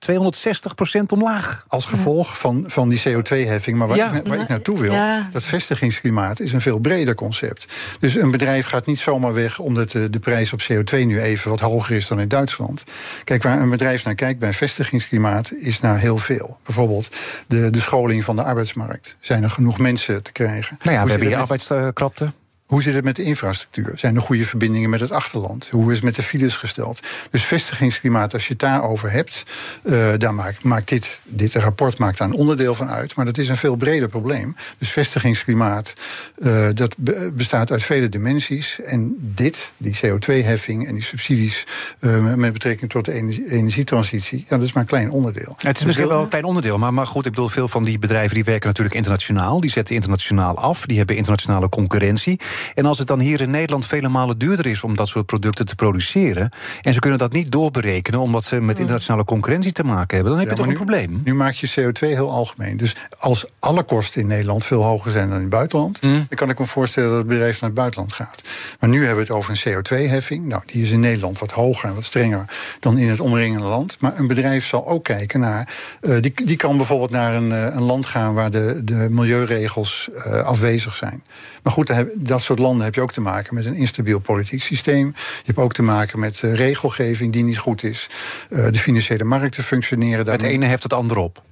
260% 1.00 1.01
omlaag. 1.07 1.65
Als 1.67 1.86
gevolg 1.86 2.38
van, 2.38 2.63
van 2.67 2.89
die 2.89 3.00
CO2-heffing. 3.00 3.77
Maar 3.77 3.88
waar, 3.88 3.98
ja. 3.98 4.12
ik, 4.12 4.27
waar 4.27 4.39
ik 4.39 4.48
naartoe 4.48 4.68
wil. 4.77 4.93
Ja. 4.93 5.29
Dat 5.31 5.43
vestigingsklimaat 5.43 6.39
is 6.39 6.53
een 6.53 6.61
veel 6.61 6.79
breder 6.79 7.15
concept. 7.15 7.65
Dus 7.99 8.15
een 8.15 8.31
bedrijf 8.31 8.65
gaat 8.65 8.85
niet 8.85 8.99
zomaar 8.99 9.33
weg 9.33 9.59
omdat 9.59 9.91
de, 9.91 10.09
de 10.09 10.19
prijs 10.19 10.53
op 10.53 10.61
CO2 10.61 10.97
nu 10.97 11.21
even 11.21 11.49
wat 11.49 11.59
hoger 11.59 11.95
is 11.95 12.07
dan 12.07 12.19
in 12.19 12.27
Duitsland. 12.27 12.83
Kijk, 13.23 13.43
waar 13.43 13.61
een 13.61 13.69
bedrijf 13.69 14.03
naar 14.03 14.15
kijkt 14.15 14.39
bij 14.39 14.53
vestigingsklimaat 14.53 15.51
is 15.53 15.79
naar 15.79 15.97
heel 15.97 16.17
veel. 16.17 16.57
Bijvoorbeeld 16.65 17.15
de, 17.47 17.69
de 17.69 17.79
scholing 17.79 18.23
van 18.23 18.35
de 18.35 18.43
arbeidsmarkt. 18.43 19.15
Zijn 19.19 19.43
er 19.43 19.49
genoeg 19.49 19.77
mensen 19.77 20.23
te 20.23 20.31
krijgen? 20.31 20.77
Nou 20.81 20.95
ja, 20.95 21.03
we 21.03 21.09
hebben 21.09 21.27
hier 21.27 21.38
arbeidskrapte. 21.38 22.31
Hoe 22.69 22.81
zit 22.81 22.93
het 22.93 23.03
met 23.03 23.15
de 23.15 23.23
infrastructuur? 23.23 23.91
Zijn 23.95 24.15
er 24.15 24.21
goede 24.21 24.45
verbindingen 24.45 24.89
met 24.89 24.99
het 24.99 25.11
achterland? 25.11 25.69
Hoe 25.71 25.89
is 25.89 25.95
het 25.95 26.05
met 26.05 26.15
de 26.15 26.21
files 26.21 26.57
gesteld? 26.57 26.99
Dus 27.29 27.43
vestigingsklimaat, 27.43 28.33
als 28.33 28.43
je 28.43 28.51
het 28.51 28.59
daarover 28.61 29.11
hebt, 29.11 29.43
uh, 29.83 30.07
daar 30.17 30.33
maakt, 30.33 30.63
maakt 30.63 30.88
dit, 30.88 31.19
dit 31.23 31.55
rapport 31.55 31.97
maakt 31.97 32.17
daar 32.17 32.27
een 32.27 32.33
onderdeel 32.33 32.75
van 32.75 32.89
uit. 32.89 33.15
Maar 33.15 33.25
dat 33.25 33.38
is 33.38 33.49
een 33.49 33.57
veel 33.57 33.75
breder 33.75 34.07
probleem. 34.07 34.55
Dus 34.77 34.89
vestigingsklimaat, 34.91 35.93
uh, 36.38 36.67
dat 36.73 36.95
bestaat 37.33 37.71
uit 37.71 37.83
vele 37.83 38.09
dimensies. 38.09 38.81
En 38.81 39.15
dit, 39.19 39.71
die 39.77 39.97
CO2-heffing 40.05 40.88
en 40.88 40.93
die 40.93 41.03
subsidies 41.03 41.65
uh, 41.99 42.33
met 42.33 42.53
betrekking 42.53 42.91
tot 42.91 43.05
de 43.05 43.11
energie, 43.11 43.51
energietransitie, 43.51 44.45
ja, 44.49 44.57
dat 44.57 44.65
is 44.65 44.73
maar 44.73 44.83
een 44.83 44.89
klein 44.89 45.11
onderdeel. 45.11 45.55
Het 45.57 45.77
is 45.77 45.85
misschien 45.85 46.07
wel 46.07 46.21
een 46.21 46.29
klein 46.29 46.45
onderdeel, 46.45 46.77
maar, 46.77 46.93
maar 46.93 47.07
goed, 47.07 47.25
ik 47.25 47.31
bedoel, 47.31 47.49
veel 47.49 47.67
van 47.67 47.83
die 47.83 47.99
bedrijven 47.99 48.35
die 48.35 48.43
werken 48.43 48.67
natuurlijk 48.67 48.95
internationaal. 48.95 49.61
Die 49.61 49.71
zetten 49.71 49.95
internationaal 49.95 50.57
af, 50.57 50.85
die 50.85 50.97
hebben 50.97 51.15
internationale 51.15 51.69
concurrentie. 51.69 52.39
En 52.73 52.85
als 52.85 52.97
het 52.97 53.07
dan 53.07 53.19
hier 53.19 53.41
in 53.41 53.51
Nederland 53.51 53.85
vele 53.85 54.09
malen 54.09 54.37
duurder 54.37 54.65
is 54.65 54.83
om 54.83 54.95
dat 54.95 55.07
soort 55.07 55.25
producten 55.25 55.65
te 55.65 55.75
produceren. 55.75 56.51
en 56.81 56.93
ze 56.93 56.99
kunnen 56.99 57.19
dat 57.19 57.31
niet 57.31 57.51
doorberekenen 57.51 58.19
omdat 58.19 58.43
ze 58.43 58.61
met 58.61 58.79
internationale 58.79 59.23
concurrentie 59.23 59.71
te 59.71 59.83
maken 59.83 60.15
hebben. 60.15 60.31
dan 60.31 60.41
heb 60.41 60.49
je 60.49 60.55
toch 60.55 60.67
een 60.67 60.73
probleem. 60.73 61.21
Nu 61.23 61.33
maak 61.33 61.53
je 61.53 61.69
CO2 61.69 62.07
heel 62.07 62.31
algemeen. 62.31 62.77
Dus 62.77 62.95
als 63.17 63.45
alle 63.59 63.83
kosten 63.83 64.21
in 64.21 64.27
Nederland 64.27 64.65
veel 64.65 64.83
hoger 64.83 65.11
zijn 65.11 65.27
dan 65.27 65.35
in 65.35 65.41
het 65.41 65.51
buitenland. 65.51 66.01
dan 66.01 66.27
kan 66.29 66.49
ik 66.49 66.59
me 66.59 66.65
voorstellen 66.65 67.09
dat 67.09 67.17
het 67.17 67.27
bedrijf 67.27 67.61
naar 67.61 67.69
het 67.69 67.79
buitenland 67.79 68.13
gaat. 68.13 68.41
Maar 68.79 68.89
nu 68.89 68.97
hebben 68.97 69.15
we 69.15 69.21
het 69.21 69.31
over 69.31 69.51
een 69.51 69.73
CO2-heffing. 69.73 70.45
Nou, 70.45 70.61
die 70.65 70.83
is 70.83 70.91
in 70.91 70.99
Nederland 70.99 71.39
wat 71.39 71.51
hoger 71.51 71.89
en 71.89 71.95
wat 71.95 72.03
strenger 72.03 72.45
dan 72.79 72.97
in 72.97 73.09
het 73.09 73.19
omringende 73.19 73.67
land. 73.67 73.97
Maar 73.99 74.19
een 74.19 74.27
bedrijf 74.27 74.65
zal 74.65 74.87
ook 74.87 75.03
kijken 75.03 75.39
naar. 75.39 75.67
eh, 76.01 76.15
die, 76.19 76.33
die 76.45 76.57
kan 76.57 76.77
bijvoorbeeld 76.77 77.11
naar 77.11 77.35
een, 77.35 77.51
eh, 77.51 77.75
een 77.75 77.81
land 77.81 78.05
gaan 78.05 78.33
waar 78.33 78.51
de, 78.51 78.81
de 78.83 79.07
milieuregels 79.09 80.09
eh, 80.15 80.41
afwezig 80.41 80.95
zijn. 80.95 81.23
Maar 81.63 81.73
goed, 81.73 81.91
dat 82.15 82.41
soort 82.50 82.68
landen 82.68 82.86
heb 82.86 82.96
je 82.96 83.01
ook 83.01 83.12
te 83.12 83.22
maken 83.22 83.56
met 83.56 83.65
een 83.65 83.75
instabiel 83.75 84.20
politiek 84.20 84.62
systeem. 84.62 85.06
Je 85.15 85.44
hebt 85.46 85.58
ook 85.58 85.74
te 85.74 85.82
maken 85.82 86.20
met 86.20 86.44
eh, 86.44 86.53
regelgeving 86.53 87.34
die 87.34 87.44
niet 87.44 87.58
goed 87.58 87.84
is. 87.84 88.10
Eh, 88.50 88.68
de 88.72 88.79
financiële 88.79 89.24
markten 89.24 89.63
functioneren 89.63 90.25
daar 90.25 90.34
Het 90.34 90.44
ene 90.44 90.65
heft 90.65 90.84
het 90.84 90.94
andere 90.94 91.20
op. 91.20 91.44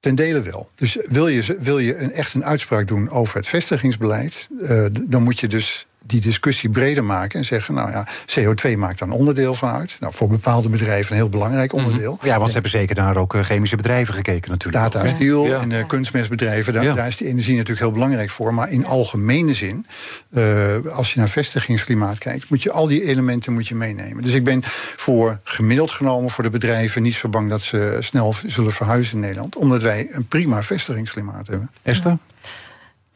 Ten 0.00 0.14
dele 0.14 0.40
wel. 0.40 0.70
Dus 0.74 1.06
wil 1.10 1.28
je, 1.28 1.56
wil 1.60 1.78
je 1.78 1.96
een, 1.96 2.12
echt 2.12 2.34
een 2.34 2.44
uitspraak 2.44 2.86
doen 2.86 3.10
over 3.10 3.36
het 3.36 3.46
vestigingsbeleid, 3.46 4.48
eh, 4.62 4.86
dan 4.92 5.22
moet 5.22 5.40
je 5.40 5.46
dus 5.46 5.86
die 6.06 6.20
discussie 6.20 6.70
breder 6.70 7.04
maken 7.04 7.38
en 7.38 7.44
zeggen: 7.44 7.74
Nou 7.74 7.90
ja, 7.90 8.06
CO2 8.38 8.76
maakt 8.76 8.98
daar 8.98 9.08
een 9.08 9.14
onderdeel 9.14 9.54
van 9.54 9.68
uit. 9.68 9.96
Nou, 10.00 10.14
voor 10.14 10.28
bepaalde 10.28 10.68
bedrijven 10.68 11.12
een 11.12 11.18
heel 11.18 11.28
belangrijk 11.28 11.72
onderdeel. 11.72 12.18
Ja, 12.22 12.36
want 12.36 12.46
ze 12.46 12.52
hebben 12.52 12.70
zeker 12.70 12.96
naar 12.96 13.16
ook 13.16 13.34
eh, 13.34 13.40
chemische 13.42 13.76
bedrijven 13.76 14.14
gekeken 14.14 14.50
natuurlijk. 14.50 14.84
Steel 15.08 15.46
Ja. 15.46 15.60
en 15.60 15.68
de 15.68 15.84
kunstmestbedrijven, 15.86 16.72
daar, 16.72 16.84
Ja. 16.84 16.94
daar 16.94 17.06
is 17.06 17.16
die 17.16 17.26
energie 17.26 17.52
natuurlijk 17.52 17.80
heel 17.80 17.92
belangrijk 17.92 18.30
voor. 18.30 18.54
Maar 18.54 18.70
in 18.70 18.86
algemene 18.86 19.54
zin, 19.54 19.86
eh, 20.30 20.44
als 20.92 21.12
je 21.12 21.18
naar 21.18 21.28
vestigingsklimaat 21.28 22.18
kijkt, 22.18 22.50
moet 22.50 22.62
je 22.62 22.72
al 22.72 22.86
die 22.86 23.04
elementen 23.04 23.52
moet 23.52 23.68
je 23.68 23.74
meenemen. 23.74 24.22
Dus 24.22 24.32
ik 24.32 24.44
ben 24.44 24.60
voor 24.96 25.40
gemiddeld 25.44 25.90
genomen 25.90 26.30
voor 26.30 26.44
de 26.44 26.50
bedrijven 26.50 27.02
niet 27.02 27.14
zo 27.14 27.28
bang 27.28 27.48
dat 27.50 27.62
ze 27.62 27.96
snel 28.00 28.34
zullen 28.46 28.72
verhuizen 28.72 29.14
in 29.14 29.20
Nederland, 29.20 29.56
omdat 29.56 29.82
wij 29.82 30.08
een 30.10 30.26
prima 30.26 30.62
vestigingsklimaat 30.62 31.46
hebben. 31.46 31.70
Esther? 31.82 32.18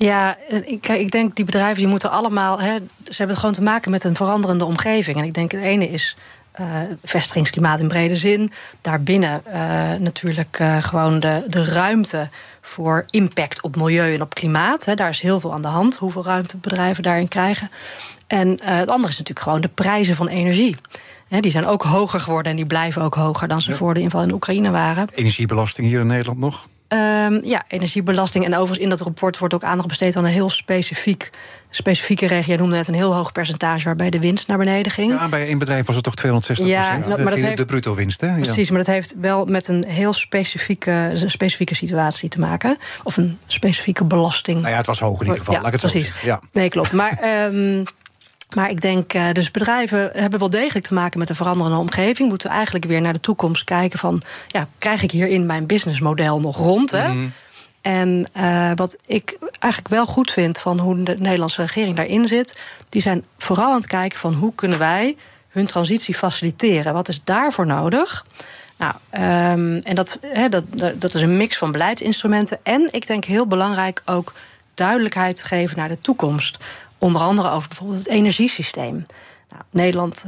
Ja, 0.02 0.36
ik, 0.64 0.80
kijk, 0.80 1.00
ik 1.00 1.10
denk 1.10 1.36
die 1.36 1.44
bedrijven 1.44 1.78
die 1.78 1.86
moeten 1.86 2.10
allemaal. 2.10 2.60
Hè, 2.60 2.78
ze 3.04 3.16
hebben 3.16 3.36
gewoon 3.36 3.54
te 3.54 3.62
maken 3.62 3.90
met 3.90 4.04
een 4.04 4.16
veranderende 4.16 4.64
omgeving. 4.64 5.16
En 5.16 5.24
ik 5.24 5.34
denk 5.34 5.52
het 5.52 5.62
ene 5.62 5.88
is 5.88 6.16
eh, 6.52 6.66
vestigingsklimaat 7.04 7.80
in 7.80 7.88
brede 7.88 8.16
zin. 8.16 8.52
Daarbinnen 8.80 9.44
eh, 9.44 9.60
natuurlijk 9.98 10.58
eh, 10.58 10.82
gewoon 10.82 11.20
de, 11.20 11.44
de 11.46 11.64
ruimte 11.64 12.28
voor 12.60 13.04
impact 13.10 13.62
op 13.62 13.76
milieu 13.76 14.14
en 14.14 14.22
op 14.22 14.34
klimaat. 14.34 14.84
Hè. 14.84 14.94
Daar 14.94 15.08
is 15.08 15.20
heel 15.20 15.40
veel 15.40 15.52
aan 15.52 15.62
de 15.62 15.68
hand, 15.68 15.96
hoeveel 15.96 16.24
ruimte 16.24 16.56
bedrijven 16.56 17.02
daarin 17.02 17.28
krijgen. 17.28 17.70
En 18.26 18.58
eh, 18.58 18.76
het 18.76 18.88
andere 18.88 19.12
is 19.12 19.18
natuurlijk 19.18 19.46
gewoon 19.46 19.60
de 19.60 19.68
prijzen 19.68 20.16
van 20.16 20.28
energie. 20.28 20.76
Hè, 21.28 21.40
die 21.40 21.50
zijn 21.50 21.66
ook 21.66 21.82
hoger 21.82 22.20
geworden 22.20 22.50
en 22.50 22.56
die 22.56 22.66
blijven 22.66 23.02
ook 23.02 23.14
hoger 23.14 23.48
dan 23.48 23.60
ze 23.60 23.72
voor 23.72 23.94
de 23.94 24.00
inval 24.00 24.22
in 24.22 24.32
Oekraïne 24.32 24.70
waren. 24.70 25.08
Energiebelasting 25.14 25.86
hier 25.86 26.00
in 26.00 26.06
Nederland 26.06 26.38
nog? 26.38 26.66
Ehm, 26.92 27.40
ja, 27.44 27.62
energiebelasting. 27.68 28.44
En 28.44 28.52
overigens 28.54 28.78
in 28.78 28.88
dat 28.88 29.00
rapport 29.00 29.38
wordt 29.38 29.54
ook 29.54 29.62
aandacht 29.64 29.88
besteed 29.88 30.16
aan 30.16 30.24
een 30.24 30.30
heel 30.30 30.50
specifiek, 30.50 31.30
specifieke 31.70 32.26
regio. 32.26 32.52
Je 32.52 32.58
noemde 32.58 32.76
net 32.76 32.88
een 32.88 32.94
heel 32.94 33.14
hoog 33.14 33.32
percentage 33.32 33.84
waarbij 33.84 34.10
de 34.10 34.20
winst 34.20 34.48
naar 34.48 34.58
beneden 34.58 34.92
ging. 34.92 35.12
Ja, 35.12 35.28
bij 35.28 35.46
één 35.46 35.58
bedrijf 35.58 35.86
was 35.86 35.94
het 35.94 36.04
toch 36.04 36.14
260 36.14 36.66
Ja, 36.68 36.98
dat- 36.98 37.08
maar 37.08 37.18
dat 37.18 37.34
de, 37.34 37.40
heeft- 37.40 37.56
de 37.56 37.64
bruto 37.64 37.94
winst, 37.94 38.20
hè? 38.20 38.26
Ja. 38.26 38.34
Precies, 38.40 38.68
maar 38.70 38.78
dat 38.78 38.86
heeft 38.94 39.14
wel 39.20 39.44
met 39.44 39.68
een 39.68 39.84
heel 39.88 40.12
specifieke, 40.12 41.12
specifieke 41.26 41.74
situatie 41.74 42.28
te 42.28 42.40
maken. 42.40 42.76
Of 43.02 43.16
een 43.16 43.38
specifieke 43.46 44.04
belasting. 44.04 44.56
Nou 44.60 44.70
ja, 44.70 44.76
het 44.76 44.86
was 44.86 45.00
hoog 45.00 45.20
in 45.20 45.26
ieder 45.26 45.38
geval. 45.38 45.54
Ja, 45.54 45.60
laat 45.60 45.74
ik 45.74 45.80
het 45.80 45.90
precies. 45.90 46.08
zo. 46.20 46.26
Ja. 46.26 46.40
Nee, 46.52 46.68
klopt. 46.68 46.92
Maar, 46.92 47.18
ehm, 47.20 47.84
maar 48.54 48.70
ik 48.70 48.80
denk, 48.80 49.12
eh, 49.12 49.32
dus 49.32 49.50
bedrijven 49.50 50.10
hebben 50.12 50.38
wel 50.38 50.50
degelijk 50.50 50.86
te 50.86 50.94
maken 50.94 51.18
met 51.18 51.28
een 51.28 51.36
veranderende 51.36 51.78
omgeving. 51.78 52.28
Moeten 52.28 52.50
eigenlijk 52.50 52.84
weer 52.84 53.00
naar 53.00 53.12
de 53.12 53.20
toekomst 53.20 53.64
kijken 53.64 53.98
van, 53.98 54.22
ja, 54.48 54.68
krijg 54.78 55.02
ik 55.02 55.10
hierin 55.10 55.46
mijn 55.46 55.66
businessmodel 55.66 56.40
nog 56.40 56.56
rond? 56.56 56.90
Hè? 56.90 57.08
Mhm. 57.08 57.26
En 57.80 58.26
eh, 58.32 58.70
wat 58.74 58.98
ik 59.06 59.36
eigenlijk 59.58 59.94
wel 59.94 60.06
goed 60.06 60.30
vind 60.30 60.58
van 60.58 60.78
hoe 60.78 61.02
de 61.02 61.16
Nederlandse 61.18 61.62
regering 61.62 61.96
daarin 61.96 62.28
zit, 62.28 62.60
die 62.88 63.02
zijn 63.02 63.24
vooral 63.38 63.70
aan 63.70 63.76
het 63.76 63.86
kijken 63.86 64.18
van 64.18 64.34
hoe 64.34 64.54
kunnen 64.54 64.78
wij 64.78 65.16
hun 65.48 65.66
transitie 65.66 66.14
faciliteren? 66.14 66.92
Wat 66.92 67.08
is 67.08 67.20
daarvoor 67.24 67.66
nodig? 67.66 68.26
Nou, 68.76 68.94
ehm, 69.10 69.80
en 69.82 69.94
dat, 69.94 70.18
dat 70.48 71.00
dat 71.00 71.14
is 71.14 71.22
een 71.22 71.36
mix 71.36 71.58
van 71.58 71.72
beleidsinstrumenten. 71.72 72.58
En 72.62 72.88
ik 72.90 73.06
denk 73.06 73.24
heel 73.24 73.46
belangrijk 73.46 74.02
ook 74.04 74.32
duidelijkheid 74.74 75.42
geven 75.42 75.76
naar 75.76 75.88
de 75.88 76.00
toekomst. 76.00 76.58
Onder 77.02 77.22
andere 77.22 77.50
over 77.50 77.68
bijvoorbeeld 77.68 77.98
het 77.98 78.08
energiesysteem. 78.08 79.06
Nou, 79.50 79.62
Nederland 79.70 80.24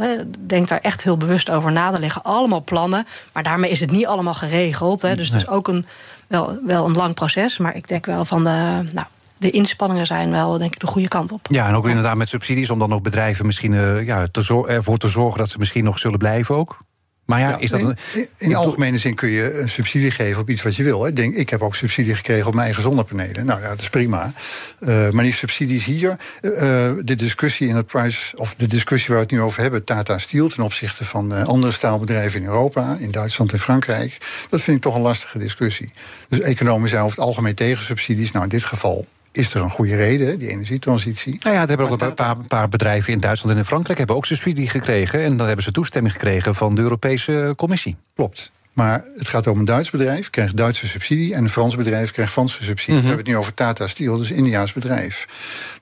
denkt 0.46 0.68
daar 0.68 0.80
echt 0.80 1.02
heel 1.02 1.16
bewust 1.16 1.50
over 1.50 1.72
na. 1.72 1.92
Er 1.92 2.00
liggen 2.00 2.22
allemaal 2.22 2.62
plannen, 2.62 3.06
maar 3.32 3.42
daarmee 3.42 3.70
is 3.70 3.80
het 3.80 3.90
niet 3.90 4.06
allemaal 4.06 4.34
geregeld. 4.34 5.00
Dus 5.00 5.28
het 5.28 5.36
is 5.36 5.48
ook 5.48 5.68
een, 5.68 5.86
wel, 6.26 6.58
wel 6.66 6.84
een 6.84 6.96
lang 6.96 7.14
proces. 7.14 7.58
Maar 7.58 7.76
ik 7.76 7.88
denk 7.88 8.06
wel 8.06 8.24
van 8.24 8.44
de, 8.44 8.50
nou, 8.92 9.06
de 9.36 9.50
inspanningen 9.50 10.06
zijn 10.06 10.30
wel 10.30 10.58
denk 10.58 10.72
ik 10.72 10.80
de 10.80 10.86
goede 10.86 11.08
kant 11.08 11.32
op. 11.32 11.46
Ja, 11.50 11.68
en 11.68 11.74
ook 11.74 11.88
inderdaad 11.88 12.16
met 12.16 12.28
subsidies 12.28 12.70
om 12.70 12.78
dan 12.78 12.94
ook 12.94 13.02
bedrijven 13.02 13.46
misschien 13.46 13.74
eh, 13.74 14.06
ja, 14.06 14.26
te 14.30 14.64
ervoor 14.66 14.98
te 14.98 15.08
zorgen 15.08 15.38
dat 15.38 15.48
ze 15.48 15.58
misschien 15.58 15.84
nog 15.84 15.98
zullen 15.98 16.18
blijven 16.18 16.54
ook. 16.54 16.78
Maar 17.24 17.40
ja, 17.40 17.48
Ja, 17.48 17.58
is 17.58 17.70
dat 17.70 17.80
in, 17.80 17.86
een. 17.86 17.96
in, 18.14 18.28
in 18.38 18.54
algemene 18.54 18.98
zin 18.98 19.14
kun 19.14 19.28
je 19.28 19.60
een 19.60 19.68
subsidie 19.68 20.10
geven 20.10 20.40
op 20.40 20.50
iets 20.50 20.62
wat 20.62 20.76
je 20.76 20.82
wil. 20.82 21.04
hè. 21.04 21.12
Denk, 21.12 21.34
ik 21.34 21.50
heb 21.50 21.62
ook 21.62 21.74
subsidie 21.74 22.14
gekregen 22.14 22.46
op 22.46 22.52
mijn 22.52 22.64
eigen 22.64 22.82
zonnepanelen. 22.82 23.46
Nou 23.46 23.60
ja, 23.60 23.68
dat 23.68 23.80
is 23.80 23.88
prima. 23.88 24.32
Eh, 24.80 25.10
maar 25.10 25.24
die 25.24 25.32
subsidies 25.32 25.84
hier, 25.84 26.16
eh, 26.40 26.86
eh, 26.86 26.96
de 27.04 27.14
discussie 27.14 27.68
in 27.68 27.76
het 27.76 27.86
price, 27.86 28.36
of 28.36 28.54
de 28.54 28.66
discussie 28.66 29.08
waar 29.08 29.16
we 29.16 29.22
het 29.22 29.32
nu 29.32 29.40
over 29.40 29.62
hebben, 29.62 29.84
Tata 29.84 30.18
Steel 30.18 30.48
ten 30.48 30.62
opzichte 30.64 31.04
van 31.04 31.46
andere 31.46 31.72
staalbedrijven 31.72 32.40
in 32.40 32.46
Europa, 32.46 32.96
in 32.98 33.10
Duitsland 33.10 33.52
en 33.52 33.58
Frankrijk, 33.58 34.18
dat 34.50 34.60
vind 34.60 34.76
ik 34.76 34.82
toch 34.82 34.94
een 34.94 35.00
lastige 35.00 35.38
discussie. 35.38 35.90
Dus 36.28 36.40
economen 36.40 36.88
zijn 36.88 37.02
over 37.02 37.16
het 37.16 37.26
algemeen 37.26 37.54
tegen 37.54 37.84
subsidies. 37.84 38.30
Nou, 38.30 38.44
in 38.44 38.50
dit 38.50 38.64
geval 38.64 39.06
is 39.36 39.54
er 39.54 39.60
een 39.60 39.70
goede 39.70 39.96
reden, 39.96 40.38
die 40.38 40.48
energietransitie. 40.48 41.38
Nou 41.42 41.54
ja, 41.54 41.62
er 41.62 41.68
hebben 41.68 41.90
ook 41.90 42.00
een 42.00 42.14
paar, 42.14 42.36
paar 42.36 42.68
bedrijven 42.68 43.12
in 43.12 43.20
Duitsland 43.20 43.52
en 43.52 43.58
in 43.58 43.66
Frankrijk 43.66 43.98
hebben 43.98 44.16
ook 44.16 44.26
subsidie 44.26 44.68
gekregen. 44.68 45.22
En 45.22 45.36
dan 45.36 45.46
hebben 45.46 45.64
ze 45.64 45.72
toestemming 45.72 46.14
gekregen 46.14 46.54
van 46.54 46.74
de 46.74 46.82
Europese 46.82 47.52
Commissie. 47.56 47.96
Klopt. 48.14 48.50
Maar 48.74 49.04
het 49.16 49.28
gaat 49.28 49.46
om 49.46 49.58
een 49.58 49.64
Duits 49.64 49.90
bedrijf, 49.90 50.30
krijgt 50.30 50.56
Duitse 50.56 50.86
subsidie. 50.86 51.34
En 51.34 51.42
een 51.42 51.48
Frans 51.50 51.76
bedrijf 51.76 52.10
krijgt 52.10 52.32
Franse 52.32 52.62
subsidie. 52.64 52.94
Mhm. 52.94 53.02
We 53.02 53.06
hebben 53.08 53.24
het 53.24 53.34
nu 53.34 53.40
over 53.40 53.54
Tata 53.54 53.86
Steel, 53.86 54.18
dus 54.18 54.30
een 54.30 54.36
Indiaas 54.36 54.72
bedrijf. 54.72 55.26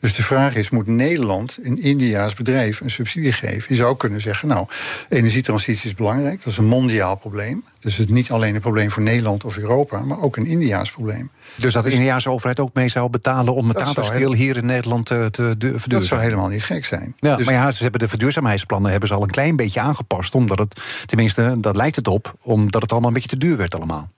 Dus 0.01 0.15
de 0.15 0.23
vraag 0.23 0.55
is: 0.55 0.71
moet 0.71 0.87
Nederland 0.87 1.59
een 1.63 1.83
Indiaas 1.83 2.35
bedrijf 2.35 2.81
een 2.81 2.91
subsidie 2.91 3.33
geven? 3.33 3.65
Je 3.69 3.75
zou 3.75 3.97
kunnen 3.97 4.21
zeggen: 4.21 4.49
Nou, 4.49 4.67
energietransitie 5.09 5.89
is 5.91 5.95
belangrijk. 5.95 6.43
Dat 6.43 6.53
is 6.53 6.59
een 6.59 6.65
mondiaal 6.65 7.17
probleem. 7.17 7.65
Dus 7.81 7.97
het 7.97 8.09
is 8.09 8.15
niet 8.15 8.31
alleen 8.31 8.55
een 8.55 8.61
probleem 8.61 8.91
voor 8.91 9.03
Nederland 9.03 9.45
of 9.45 9.57
Europa, 9.57 10.01
maar 10.01 10.21
ook 10.21 10.37
een 10.37 10.47
Indiaas 10.47 10.91
probleem. 10.91 11.31
Dus 11.57 11.73
dat 11.73 11.85
de 11.85 11.91
Indiaanse 11.91 12.31
overheid 12.31 12.61
ook 12.61 12.75
mee 12.75 12.89
zou 12.89 13.11
betalen 13.11 13.55
om 13.55 13.69
het 13.69 13.77
Dat 13.77 13.87
Tata 13.87 14.03
zou 14.03 14.15
Steel 14.15 14.33
hier 14.33 14.57
in 14.57 14.67
Nederland 14.67 15.07
te, 15.07 15.29
te 15.31 15.43
du- 15.43 15.71
Dat 15.71 15.81
verduurzamen. 15.81 16.07
zou 16.09 16.21
helemaal 16.21 16.49
niet 16.49 16.63
gek 16.63 16.85
zijn. 16.85 17.15
Ja, 17.19 17.37
Dus- 17.37 17.47
maar 17.47 17.55
ja, 17.55 17.71
ze 17.71 17.83
hebben 17.83 18.01
de 18.01 18.09
verduurzaamheidsplannen 18.09 18.91
hebben 18.91 19.09
ze 19.09 19.15
al 19.15 19.23
een 19.23 19.31
klein 19.31 19.57
beetje 19.57 19.81
aangepast. 19.81 20.35
Omdat 20.35 20.59
het, 20.59 20.81
tenminste, 21.07 21.57
dat 21.59 21.77
lijkt 21.77 21.97
het 21.97 22.09
op, 22.09 22.35
omdat 22.43 22.82
het 22.83 22.91
allemaal 22.93 23.09
een 23.09 23.15
beetje 23.15 23.29
te 23.29 23.39
duur 23.39 23.57
werd 23.57 23.75
allemaal. 23.75 24.11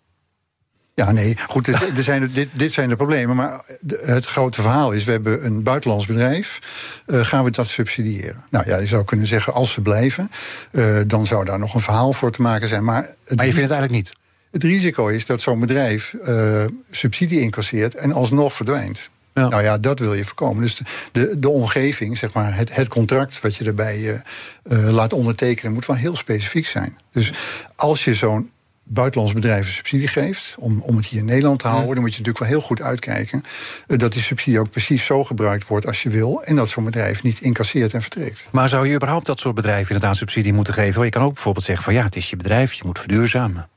Ja, 0.94 1.12
nee, 1.12 1.37
goed, 1.46 1.66
er 1.66 2.03
zijn, 2.03 2.31
dit, 2.33 2.48
dit 2.53 2.72
zijn 2.72 2.88
de 2.88 2.96
problemen. 2.96 3.37
Maar 3.37 3.64
de- 3.81 4.03
het 4.05 4.27
grote 4.27 4.62
verhaal 4.62 4.90
is, 4.92 5.05
we 5.05 5.11
hebben 5.12 5.44
een 5.44 5.62
buitenlands 5.62 6.07
bedrijf. 6.07 6.59
eh, 7.07 7.20
gaan 7.24 7.44
we 7.44 7.50
dat 7.50 7.66
subsidiëren? 7.68 8.44
Nou 8.50 8.68
ja, 8.68 8.77
je 8.79 8.87
zou 8.87 9.05
kunnen 9.05 9.27
zeggen, 9.27 9.53
als 9.53 9.72
ze 9.72 9.81
blijven... 9.81 10.31
eh, 10.72 10.96
dan 11.07 11.27
zou 11.27 11.44
daar 11.44 11.59
nog 11.59 11.74
een 11.74 11.81
verhaal 11.81 12.12
voor 12.12 12.31
te 12.33 12.42
maken 12.42 12.68
zijn. 12.68 12.85
Maar, 12.85 13.03
het, 13.24 13.37
Maar 13.37 13.46
je 13.46 13.53
vindt 13.53 13.70
het 13.70 13.79
eigenlijk 13.79 13.92
niet. 13.92 14.12
het 14.50 14.62
risico 14.62 15.07
is 15.09 15.27
dat 15.27 15.40
zo'n 15.40 15.61
bedrijf 15.61 16.14
eh, 16.14 16.64
subsidie 16.90 17.40
incasseert... 17.40 17.94
en 17.94 18.12
alsnog 18.12 18.53
verdwijnt. 18.55 19.11
Ja. 19.35 19.48
Nou 19.48 19.62
ja, 19.62 19.79
dat 19.79 19.98
wil 19.98 20.14
je 20.14 20.24
voorkomen. 20.24 20.62
Dus 20.62 20.74
de, 20.77 20.85
de, 21.12 21.38
de 21.38 21.48
omgeving, 21.48 22.18
zeg 22.18 22.33
maar, 22.33 22.57
het, 22.57 22.74
het 22.77 22.88
contract 22.88 23.40
wat 23.40 23.57
je 23.57 23.64
erbij 23.64 24.22
laat 24.68 25.12
ondertekenen... 25.12 25.72
moet 25.72 25.87
wel 25.87 25.96
heel 25.96 26.16
specifiek 26.16 26.66
zijn. 26.66 26.98
Dus 27.12 27.33
als 27.77 28.05
je 28.05 28.14
zo'n 28.14 28.50
buitenlands 28.84 29.34
bedrijf 29.34 29.66
een 29.66 29.72
subsidie 29.72 30.08
geeft... 30.08 30.54
Om, 30.58 30.80
om 30.80 30.96
het 30.96 31.06
hier 31.06 31.20
in 31.20 31.24
Nederland 31.24 31.58
te 31.58 31.66
houden... 31.66 31.94
dan 31.94 32.00
moet 32.00 32.14
je 32.14 32.18
natuurlijk 32.18 32.38
wel 32.38 32.48
heel 32.48 32.66
goed 32.66 32.82
uitkijken... 32.82 33.42
eh, 33.86 33.98
dat 33.98 34.12
die 34.12 34.22
subsidie 34.22 34.60
ook 34.60 34.70
precies 34.70 35.04
zo 35.04 35.24
gebruikt 35.24 35.66
wordt 35.66 35.86
als 35.86 36.02
je 36.02 36.08
wil... 36.08 36.42
en 36.42 36.56
dat 36.56 36.68
zo'n 36.68 36.84
bedrijf 36.84 37.22
niet 37.22 37.40
incasseert 37.40 37.94
en 37.94 38.02
vertrekt. 38.02 38.44
Maar 38.50 38.68
zou 38.68 38.88
je 38.88 38.94
überhaupt 38.94 39.26
dat 39.26 39.40
soort 39.40 39.54
bedrijven 39.54 39.94
inderdaad 39.94 40.16
subsidie 40.16 40.52
moeten 40.52 40.74
geven? 40.74 40.94
Want 40.94 41.04
je 41.04 41.10
kan 41.10 41.22
ook 41.22 41.34
bijvoorbeeld 41.34 41.64
zeggen 41.64 41.84
van 41.84 41.94
ja, 41.94 42.04
het 42.04 42.16
is 42.16 42.30
je 42.30 42.36
bedrijf, 42.36 42.72
je 42.72 42.82
moet 42.84 42.98
verduurzamen. 42.98 43.68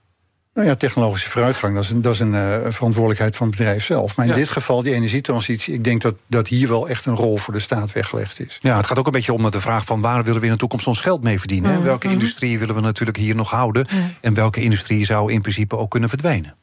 Nou 0.58 0.70
ja, 0.70 0.76
technologische 0.76 1.30
vooruitgang, 1.30 1.76
dat 1.76 1.84
is 1.84 1.90
een, 1.90 2.02
dat 2.02 2.14
is 2.14 2.20
een 2.20 2.34
eh, 2.34 2.58
verantwoordelijkheid 2.72 3.36
van 3.36 3.48
het 3.48 3.56
bedrijf 3.58 3.86
zelf. 3.86 4.16
Maar 4.16 4.26
in 4.26 4.32
Ja. 4.32 4.38
dit 4.38 4.50
geval, 4.50 4.82
die 4.84 4.94
energietransitie... 4.94 5.74
ik 5.74 5.84
denk 5.84 6.02
dat, 6.02 6.16
dat 6.28 6.48
hier 6.48 6.68
wel 6.68 6.90
echt 6.90 7.06
een 7.06 7.16
rol 7.16 7.38
voor 7.38 7.54
de 7.54 7.60
staat 7.60 7.92
weggelegd 7.92 8.40
is. 8.40 8.60
Ja, 8.62 8.78
het 8.78 8.86
gaat 8.86 9.00
ook 9.00 9.06
een 9.06 9.12
beetje 9.12 9.34
om 9.34 9.52
de 9.52 9.62
vraag 9.62 9.86
van 9.86 10.02
waar 10.02 10.24
willen 10.24 10.40
we 10.40 10.46
in 10.46 10.52
de 10.52 10.58
toekomst 10.58 10.88
ons 10.88 11.02
geld 11.02 11.24
mee 11.24 11.40
verdienen? 11.40 11.84
Welke 11.84 12.10
industrie 12.10 12.60
willen 12.60 12.76
we 12.76 12.82
natuurlijk 12.82 13.18
hier 13.18 13.36
nog 13.36 13.50
houden? 13.50 13.88
En 14.22 14.34
welke 14.34 14.62
industrie 14.62 15.06
zou 15.06 15.32
in 15.32 15.42
principe 15.42 15.78
ook 15.78 15.92
kunnen 15.92 16.10
verdwijnen? 16.10 16.56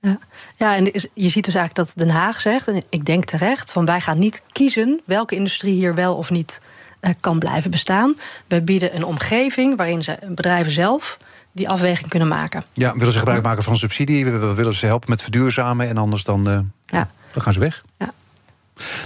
Ja, 0.00 0.18
ja 0.56 0.76
en 0.76 0.84
je 1.14 1.28
ziet 1.28 1.44
dus 1.44 1.54
eigenlijk 1.54 1.74
dat 1.74 2.06
Den 2.06 2.14
Haag 2.14 2.40
zegt, 2.40 2.68
en 2.68 2.82
ik 2.90 3.04
denk 3.04 3.24
terecht, 3.24 3.72
van 3.72 3.84
wij 3.84 4.00
gaan 4.00 4.18
niet 4.18 4.42
kiezen 4.52 5.00
welke 5.04 5.34
industrie 5.34 5.74
hier 5.74 5.94
wel 5.94 6.14
of 6.14 6.30
niet 6.30 6.60
uh, 7.00 7.10
kan 7.20 7.38
blijven 7.38 7.70
bestaan. 7.70 8.16
We 8.48 8.62
bieden 8.62 8.96
een 8.96 9.04
omgeving 9.04 9.76
waarin 9.76 10.02
ze, 10.02 10.18
bedrijven 10.28 10.72
zelf 10.72 11.18
die 11.52 11.68
afweging 11.68 12.08
kunnen 12.08 12.28
maken. 12.28 12.64
Ja, 12.72 12.92
willen 12.96 13.12
ze 13.12 13.18
gebruik 13.18 13.42
maken 13.42 13.62
van 13.62 13.76
subsidie? 13.76 14.24
We 14.24 14.54
willen 14.54 14.74
ze 14.74 14.86
helpen 14.86 15.10
met 15.10 15.22
verduurzamen 15.22 15.88
en 15.88 15.96
anders 15.96 16.24
dan, 16.24 16.48
uh, 16.48 16.58
ja. 16.86 17.10
dan 17.32 17.42
gaan 17.42 17.52
ze 17.52 17.60
weg. 17.60 17.82
Ja. 17.98 18.10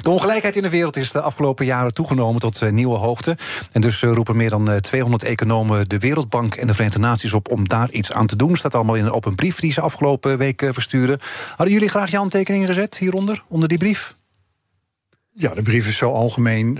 De 0.02 0.10
ongelijkheid 0.10 0.56
in 0.56 0.62
de 0.62 0.68
wereld 0.68 0.96
is 0.96 1.12
de 1.12 1.20
afgelopen 1.20 1.64
jaren 1.64 1.94
toegenomen 1.94 2.40
tot 2.40 2.62
uh, 2.62 2.70
nieuwe 2.70 2.96
hoogte. 2.96 3.36
En 3.72 3.80
dus 3.80 4.02
uh, 4.02 4.12
roepen 4.12 4.36
meer 4.36 4.50
dan 4.50 4.80
200 4.80 5.22
economen 5.22 5.88
de 5.88 5.98
Wereldbank 5.98 6.54
en 6.54 6.66
de 6.66 6.72
Verenigde 6.72 7.00
Naties 7.00 7.32
op 7.32 7.50
om 7.50 7.68
daar 7.68 7.90
iets 7.90 8.12
aan 8.12 8.26
te 8.26 8.36
doen. 8.36 8.56
Staat 8.56 8.74
allemaal 8.74 8.94
in 8.94 9.04
een 9.04 9.12
open 9.12 9.34
brief 9.34 9.60
die 9.60 9.72
ze 9.72 9.80
afgelopen 9.80 10.38
week 10.38 10.68
versturen. 10.72 11.18
Hadden 11.48 11.74
jullie 11.74 11.88
graag 11.88 12.10
je 12.10 12.16
handtekeningen 12.16 12.66
gezet 12.66 12.98
hieronder, 12.98 13.44
onder 13.48 13.68
die 13.68 13.78
brief? 13.78 14.14
Ja, 15.34 15.54
de 15.54 15.62
brief 15.62 15.88
is 15.88 15.96
zo 15.96 16.12
algemeen. 16.12 16.76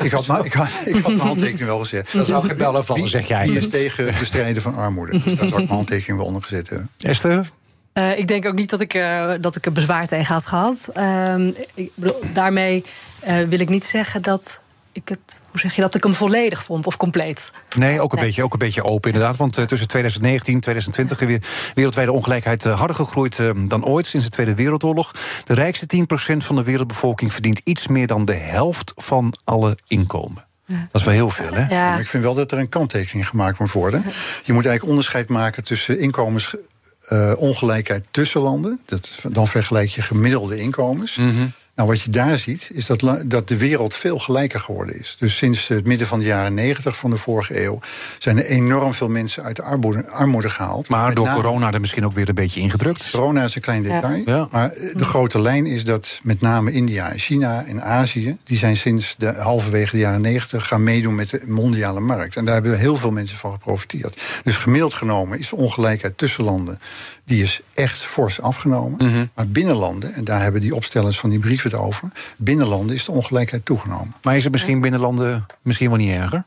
Ik, 0.00 0.10
had, 0.10 0.44
ik, 0.44 0.52
had, 0.52 0.70
ik 0.84 0.94
had 0.94 1.06
mijn 1.06 1.18
handtekening 1.18 1.66
wel 1.66 1.78
gezet. 1.78 2.12
Dat 2.12 2.26
zou 2.26 2.46
gebellen 2.46 2.84
van, 2.84 3.08
zeg 3.08 3.28
jij. 3.28 3.46
Die 3.46 3.56
is 3.56 3.68
tegen 3.68 4.06
het 4.06 4.18
bestrijden 4.18 4.62
van 4.62 4.74
armoede. 4.74 5.12
Dus 5.12 5.24
daar 5.24 5.36
zou 5.36 5.48
ik 5.48 5.54
mijn 5.54 5.68
handtekening 5.68 6.18
wel 6.18 6.26
onder 6.26 6.42
gezet 6.42 6.68
hebben. 6.68 6.90
Esther? 6.98 7.50
Uh, 7.94 8.18
ik 8.18 8.28
denk 8.28 8.46
ook 8.46 8.54
niet 8.54 8.70
dat 8.70 8.80
ik, 8.80 8.94
uh, 8.94 9.32
dat 9.40 9.56
ik 9.56 9.66
er 9.66 9.72
bezwaar 9.72 10.06
tegen 10.06 10.34
had 10.34 10.46
gehad. 10.46 10.88
Uh, 10.96 11.46
ik 11.74 11.90
bedoel, 11.94 12.20
daarmee 12.32 12.84
uh, 13.28 13.40
wil 13.40 13.60
ik 13.60 13.68
niet 13.68 13.84
zeggen 13.84 14.22
dat 14.22 14.60
ik 14.92 15.08
het, 15.08 15.40
hoe 15.50 15.60
zeg 15.60 15.74
je 15.74 15.80
dat, 15.80 15.94
ik 15.94 16.02
hem 16.02 16.14
volledig 16.14 16.64
vond 16.64 16.86
of 16.86 16.96
compleet. 16.96 17.50
Nee, 17.76 18.00
ook 18.00 18.12
een, 18.12 18.20
Beetje, 18.20 18.42
ook 18.42 18.52
een 18.52 18.58
beetje 18.58 18.84
open 18.84 19.12
inderdaad. 19.12 19.36
Want 19.36 19.58
uh, 19.58 19.64
tussen 19.64 19.88
2019 19.88 20.54
en 20.54 20.60
2020 20.60 21.18
weer 21.18 21.42
wereldwijde 21.74 22.12
ongelijkheid 22.12 22.64
uh, 22.64 22.78
harder 22.78 22.96
gegroeid 22.96 23.38
uh, 23.38 23.50
dan 23.68 23.84
ooit 23.84 24.06
sinds 24.06 24.26
de 24.26 24.32
Tweede 24.32 24.54
Wereldoorlog. 24.54 25.14
De 25.44 25.54
rijkste 25.54 26.06
10% 26.34 26.36
van 26.36 26.56
de 26.56 26.62
wereldbevolking 26.62 27.32
verdient 27.32 27.60
iets 27.64 27.86
meer 27.86 28.06
dan 28.06 28.24
de 28.24 28.34
helft 28.34 28.92
van 28.96 29.34
alle 29.44 29.78
inkomen. 29.86 30.44
Ja. 30.66 30.88
Dat 30.92 31.00
is 31.00 31.06
wel 31.06 31.14
heel 31.14 31.30
veel, 31.30 31.52
hè? 31.52 31.68
Ja. 31.68 31.98
Ik 31.98 32.06
vind 32.06 32.22
wel 32.22 32.34
dat 32.34 32.52
er 32.52 32.58
een 32.58 32.68
kanttekening 32.68 33.28
gemaakt 33.28 33.58
moet 33.58 33.72
worden. 33.72 34.02
Je 34.44 34.52
moet 34.52 34.66
eigenlijk 34.66 34.84
onderscheid 34.84 35.28
maken 35.28 35.64
tussen 35.64 35.98
inkomensongelijkheid 35.98 38.04
tussen 38.10 38.40
landen. 38.40 38.80
Dat, 38.86 39.10
dan 39.28 39.48
vergelijk 39.48 39.88
je 39.88 40.02
gemiddelde 40.02 40.58
inkomens. 40.58 41.16
Mm 41.16 41.30
-hmm. 41.30 41.52
Nou, 41.74 41.88
wat 41.88 42.00
je 42.00 42.10
daar 42.10 42.38
ziet, 42.38 42.70
is 42.72 42.86
dat, 42.86 43.22
dat 43.26 43.48
de 43.48 43.56
wereld 43.56 43.94
veel 43.94 44.18
gelijker 44.18 44.60
geworden 44.60 45.00
is. 45.00 45.16
Dus 45.18 45.36
sinds 45.36 45.68
het 45.68 45.86
midden 45.86 46.06
van 46.06 46.18
de 46.18 46.24
jaren 46.24 46.54
90 46.54 46.96
van 46.96 47.10
de 47.10 47.16
vorige 47.16 47.64
eeuw 47.64 47.78
zijn 48.18 48.38
er 48.38 48.44
enorm 48.44 48.94
veel 48.94 49.08
mensen 49.08 49.42
uit 49.42 49.56
de 49.56 49.62
armoede, 49.62 50.08
armoede 50.10 50.50
gehaald. 50.50 50.88
Maar 50.88 51.14
door 51.14 51.28
corona 51.28 51.72
er 51.72 51.80
misschien 51.80 52.06
ook 52.06 52.12
weer 52.12 52.28
een 52.28 52.34
beetje 52.34 52.60
ingedrukt. 52.60 53.10
Corona 53.10 53.44
is 53.44 53.54
een 53.54 53.62
klein 53.62 53.82
detail. 53.82 54.22
Ja. 54.26 54.48
Maar 54.50 54.70
de 54.92 55.04
grote 55.04 55.40
lijn 55.40 55.66
is 55.66 55.84
dat 55.84 56.20
met 56.22 56.40
name 56.40 56.72
India 56.72 57.12
en 57.12 57.18
China 57.18 57.64
en 57.64 57.82
Azië, 57.82 58.36
die 58.44 58.58
zijn 58.58 58.76
sinds 58.76 59.14
de 59.18 59.32
halverwege 59.32 59.90
de 59.96 60.02
jaren 60.02 60.20
90 60.20 60.66
gaan 60.66 60.84
meedoen 60.84 61.14
met 61.14 61.30
de 61.30 61.42
mondiale 61.46 62.00
markt. 62.00 62.36
En 62.36 62.44
daar 62.44 62.54
hebben 62.54 62.78
heel 62.78 62.96
veel 62.96 63.12
mensen 63.12 63.36
van 63.36 63.52
geprofiteerd. 63.52 64.22
Dus 64.44 64.56
gemiddeld 64.56 64.94
genomen 64.94 65.38
is 65.38 65.48
de 65.48 65.56
ongelijkheid 65.56 66.18
tussen 66.18 66.44
landen 66.44 66.78
die 67.24 67.42
is 67.42 67.60
echt 67.74 67.98
fors 67.98 68.40
afgenomen. 68.40 68.98
Mm 69.06 69.12
-hmm. 69.12 69.30
Maar 69.34 69.48
binnenlanden, 69.48 70.14
en 70.14 70.24
daar 70.24 70.42
hebben 70.42 70.60
die 70.60 70.74
opstellers 70.74 71.18
van 71.18 71.30
die 71.30 71.38
brief 71.38 71.61
het 71.70 71.80
over, 71.80 72.08
binnenlanden 72.36 72.94
is 72.94 73.04
de 73.04 73.12
ongelijkheid 73.12 73.64
toegenomen. 73.64 74.14
Maar 74.22 74.36
is 74.36 74.42
het 74.42 74.52
misschien 74.52 74.80
binnenlanden 74.80 75.46
misschien 75.62 75.88
wel 75.88 75.98
niet 75.98 76.12
erger? 76.14 76.44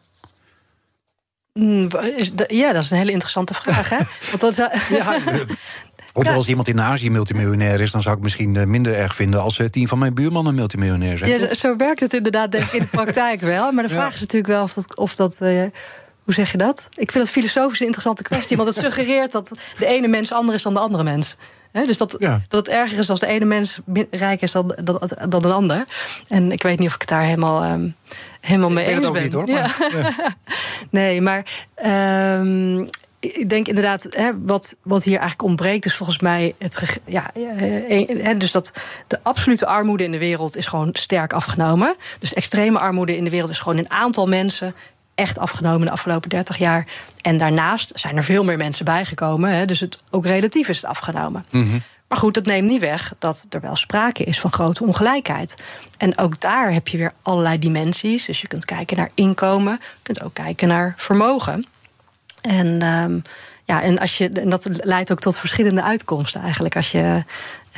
Mm, 1.53 1.89
ja, 2.47 2.73
dat 2.73 2.83
is 2.83 2.91
een 2.91 2.97
hele 2.97 3.11
interessante 3.11 3.53
vraag. 3.53 3.89
Hè? 3.89 3.97
Want 4.29 4.39
dat 4.39 4.55
zou... 4.55 4.69
ja, 4.89 5.17
Of 6.13 6.27
als 6.27 6.47
iemand 6.47 6.67
in 6.67 6.81
Azië 6.81 7.09
multimiljonair 7.09 7.81
is, 7.81 7.91
dan 7.91 8.01
zou 8.01 8.15
ik 8.17 8.23
misschien 8.23 8.55
eh, 8.55 8.65
minder 8.65 8.95
erg 8.95 9.15
vinden 9.15 9.41
als 9.41 9.59
eh, 9.59 9.67
tien 9.67 9.87
van 9.87 9.99
mijn 9.99 10.13
buurmannen 10.13 10.55
multimiljonair 10.55 11.17
zijn. 11.17 11.39
Ja, 11.39 11.53
zo 11.53 11.75
werkt 11.75 11.99
het 11.99 12.13
inderdaad, 12.13 12.51
denk 12.51 12.63
ik, 12.63 12.73
in 12.73 12.79
de 12.79 12.85
praktijk 12.85 13.41
wel. 13.41 13.71
Maar 13.71 13.83
de 13.83 13.89
vraag 13.89 14.13
is 14.13 14.19
natuurlijk 14.19 14.53
wel 14.53 14.63
of 14.63 14.73
dat. 14.73 14.97
Of 14.97 15.15
dat 15.15 15.39
uh, 15.41 15.63
hoe 16.23 16.33
zeg 16.33 16.51
je 16.51 16.57
dat? 16.57 16.89
Ik 16.95 17.11
vind 17.11 17.23
dat 17.23 17.33
filosofisch 17.33 17.79
een 17.79 17.85
interessante 17.85 18.23
kwestie, 18.23 18.57
want 18.57 18.69
het 18.69 18.77
suggereert 18.85 19.31
dat 19.31 19.51
de 19.77 19.85
ene 19.85 20.07
mens 20.07 20.31
anders 20.31 20.57
is 20.57 20.63
dan 20.63 20.73
de 20.73 20.79
andere 20.79 21.03
mens. 21.03 21.35
Dus 21.83 21.97
dat, 21.97 22.15
dat 22.19 22.65
het 22.65 22.67
erger 22.67 22.99
is 22.99 23.09
als 23.09 23.19
de 23.19 23.27
ene 23.27 23.45
mens 23.45 23.79
rijk 24.11 24.41
is 24.41 24.51
dan, 24.51 24.75
dan, 24.83 25.11
dan 25.29 25.41
de 25.41 25.53
ander. 25.53 25.83
En 26.27 26.51
ik 26.51 26.63
weet 26.63 26.79
niet 26.79 26.87
of 26.87 26.93
ik 26.93 27.01
het 27.01 27.09
daar 27.09 27.23
helemaal, 27.23 27.73
um, 27.73 27.95
helemaal 28.41 28.69
mee 28.69 28.85
eens 28.85 29.11
ben. 29.11 29.23
Niet, 29.23 29.33
hoor, 29.33 29.49
maar, 29.49 29.77
nee, 30.89 31.21
maar 31.21 31.45
um, 32.39 32.89
ik 33.19 33.49
denk 33.49 33.67
inderdaad, 33.67 34.07
hè, 34.09 34.31
wat, 34.41 34.75
wat 34.83 35.03
hier 35.03 35.19
eigenlijk 35.19 35.49
ontbreekt, 35.49 35.85
is 35.85 35.95
volgens 35.95 36.19
mij 36.19 36.55
het. 36.57 36.99
Ja, 37.05 37.31
hè, 37.33 38.37
dus 38.37 38.51
dat 38.51 38.71
de 39.07 39.19
absolute 39.23 39.65
armoede 39.65 40.03
in 40.03 40.11
de 40.11 40.17
wereld 40.17 40.55
is 40.55 40.65
gewoon 40.65 40.89
sterk 40.91 41.33
afgenomen. 41.33 41.95
Dus 42.19 42.33
extreme 42.33 42.79
armoede 42.79 43.17
in 43.17 43.23
de 43.23 43.29
wereld 43.29 43.49
is 43.49 43.59
gewoon 43.59 43.77
een 43.77 43.89
aantal 43.89 44.27
mensen 44.27 44.75
echt 45.15 45.37
afgenomen 45.37 45.85
de 45.85 45.91
afgelopen 45.91 46.29
30 46.29 46.57
jaar. 46.57 46.87
En 47.21 47.37
daarnaast 47.37 47.91
zijn 47.95 48.17
er 48.17 48.23
veel 48.23 48.43
meer 48.43 48.57
mensen 48.57 48.85
bijgekomen. 48.85 49.49
Hè, 49.49 49.65
dus 49.65 49.79
het, 49.79 49.99
ook 50.09 50.25
relatief 50.25 50.67
is 50.67 50.75
het 50.75 50.85
afgenomen. 50.85 51.45
Mhm. 51.49 51.77
Maar 52.07 52.17
goed, 52.17 52.33
dat 52.33 52.45
neemt 52.45 52.67
niet 52.67 52.81
weg 52.81 53.13
dat 53.19 53.47
er 53.49 53.61
wel 53.61 53.75
sprake 53.75 54.23
is 54.23 54.39
van 54.39 54.51
grote 54.51 54.83
ongelijkheid. 54.83 55.63
En 55.97 56.17
ook 56.17 56.39
daar 56.39 56.73
heb 56.73 56.87
je 56.87 56.97
weer 56.97 57.13
allerlei 57.21 57.59
dimensies. 57.59 58.25
Dus 58.25 58.41
je 58.41 58.47
kunt 58.47 58.65
kijken 58.65 58.97
naar 58.97 59.11
inkomen, 59.13 59.73
je 59.81 59.99
kunt 60.01 60.23
ook 60.23 60.33
kijken 60.33 60.67
naar 60.67 60.93
vermogen. 60.97 61.65
En 62.41 62.81
um, 62.83 63.21
ja, 63.65 63.81
en, 63.81 63.99
als 63.99 64.17
je, 64.17 64.29
en 64.29 64.49
dat 64.49 64.69
leidt 64.71 65.11
ook 65.11 65.19
tot 65.19 65.37
verschillende 65.37 65.83
uitkomsten 65.83 66.41
eigenlijk. 66.41 66.75
Als 66.75 66.91
je, 66.91 67.23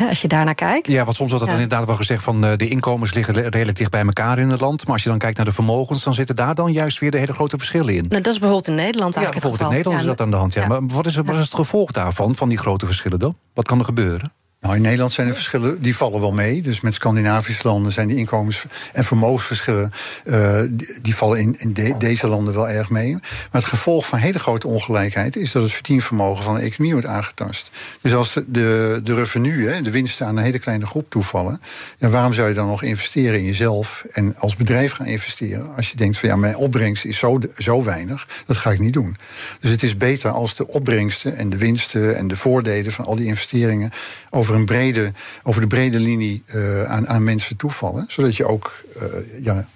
als 0.10 0.22
je 0.22 0.28
daarnaar 0.28 0.56
kijkt. 0.56 0.88
Ja, 0.88 1.04
want 1.04 1.16
soms 1.16 1.32
wordt 1.32 1.46
dat 1.46 1.54
inderdaad 1.54 1.86
wel 1.86 1.96
gezegd 1.96 2.24
van 2.24 2.46
eh, 2.46 2.56
de 2.56 2.68
inkomens 2.68 3.14
liggen 3.14 3.34
redelijk 3.34 3.78
dicht 3.78 3.92
bij 3.92 4.02
elkaar 4.02 4.40
in 4.40 4.50
het 4.50 4.62
land. 4.62 4.84
Maar 4.84 4.94
als 4.94 5.04
je 5.04 5.10
dan 5.10 5.18
kijkt 5.18 5.38
naar 5.38 5.46
de 5.46 5.52
vermogens, 5.52 6.04
dan 6.04 6.14
zitten 6.14 6.36
daar 6.36 6.56
dan 6.56 6.72
juist 6.72 7.00
weer 7.00 7.12
de 7.12 7.18
hele 7.18 7.34
grote 7.34 7.58
verschillen 7.58 7.94
in. 7.94 8.06
Nou, 8.10 8.22
dat 8.22 8.34
is 8.34 8.40
bijvoorbeeld 8.40 8.68
in 8.68 8.76
Nederland 8.76 9.16
eigenlijk. 9.16 9.46
Ja, 9.46 9.50
bijvoorbeeld 9.50 9.70
in 9.70 9.76
Nederland 9.76 10.02
is 10.02 10.08
dat 10.08 10.22
aan 10.22 10.32
de 10.32 10.38
hand. 10.38 10.54
Ja. 10.54 10.68
Maar 10.68 10.88
wat 10.88 11.06
is, 11.06 11.16
wat 11.16 11.36
is 11.36 11.42
het 11.42 11.56
gevolg 11.56 11.92
daarvan, 11.92 12.36
van 12.36 12.50
die 12.50 12.58
grote 12.58 12.86
verschillen 12.86 13.20
dan? 13.20 13.38
Wat 13.54 13.66
kan 13.66 13.80
er 13.80 13.86
gebeuren? 13.86 14.32
Nou, 14.60 14.76
in 14.76 14.82
Nederland 14.82 15.14
zijn 15.14 15.28
de 15.28 15.34
verschillen, 15.34 15.80
die 15.80 15.96
vallen 15.96 16.20
wel 16.20 16.32
mee. 16.32 16.62
Dus 16.62 16.82
met 16.82 16.94
Scandinavische 16.94 17.68
landen 17.68 17.92
zijn 17.92 18.08
die 18.08 18.18
inkomens- 18.18 18.66
en 18.94 19.04
vermogensverschillen... 19.04 19.92
Uh, 20.26 20.62
die, 21.02 21.16
vallen 21.16 21.40
in, 21.40 21.56
in 21.60 21.96
deze 21.98 22.28
landen 22.28 22.54
wel 22.54 22.70
erg 22.70 22.90
mee. 22.90 23.12
Maar 23.12 23.22
het 23.52 23.66
gevolg 23.66 24.06
van 24.06 24.20
hele 24.20 24.40
grote 24.40 24.68
ongelijkheid... 24.68 25.36
is 25.36 25.52
dat 25.52 25.64
het 25.64 25.72
verdienvermogen 25.72 26.44
van 26.44 26.56
de 26.56 26.62
economie 26.62 26.94
wordt 26.94 27.08
aangetast. 27.08 27.70
Dus 28.02 28.14
als 28.14 28.34
de, 28.34 28.44
de, 28.48 29.00
de 29.04 29.16
revenue, 29.16 29.68
hè, 29.68 29.82
de 29.82 29.92
winsten 29.92 30.26
aan 30.26 30.38
een 30.38 30.44
hele 30.44 30.60
kleine 30.60 30.86
groep 30.86 31.10
toevallen... 31.10 31.62
Ja, 31.98 32.10
waarom 32.10 32.34
zou 32.34 32.48
je 32.48 32.54
dan 32.54 32.68
nog 32.68 32.84
investeren 32.84 33.40
in 33.40 33.46
jezelf 33.46 34.06
en 34.12 34.36
als 34.38 34.56
bedrijf 34.56 34.92
gaan 34.92 35.06
investeren... 35.06 35.76
als 35.76 35.90
je 35.90 35.98
denkt 35.98 36.18
van 36.18 36.30
ja, 36.30 36.36
mijn 36.36 36.56
opbrengst 36.56 37.06
is 37.06 37.18
zo, 37.18 37.40
zo 37.58 37.84
weinig, 37.84 38.28
dat 38.46 38.58
ga 38.58 38.72
ik 38.72 38.80
niet 38.80 38.94
doen. 38.94 39.18
Dus 39.60 39.72
het 39.72 39.84
is 39.84 39.98
beter 39.98 40.30
als 40.30 40.56
de 40.56 40.68
opbrengsten 40.68 41.38
en 41.38 41.50
de 41.50 41.58
winsten... 41.58 42.18
en 42.18 42.28
de 42.28 42.38
voordelen 42.38 42.92
van 42.92 43.06
al 43.06 43.16
die 43.16 43.28
investeringen... 43.28 43.92
over 44.30 44.47
over, 44.48 44.60
een 44.60 44.66
brede, 44.66 45.12
over 45.44 45.62
de 45.62 45.68
brede 45.68 46.00
linie 46.00 46.44
uh, 46.56 46.84
aan, 46.84 47.08
aan 47.08 47.24
mensen 47.24 47.56
toevallen. 47.56 48.06
Zodat 48.08 48.36
je 48.36 48.46
ook 48.46 48.84
uh, 48.98 49.04
ja, 49.44 49.68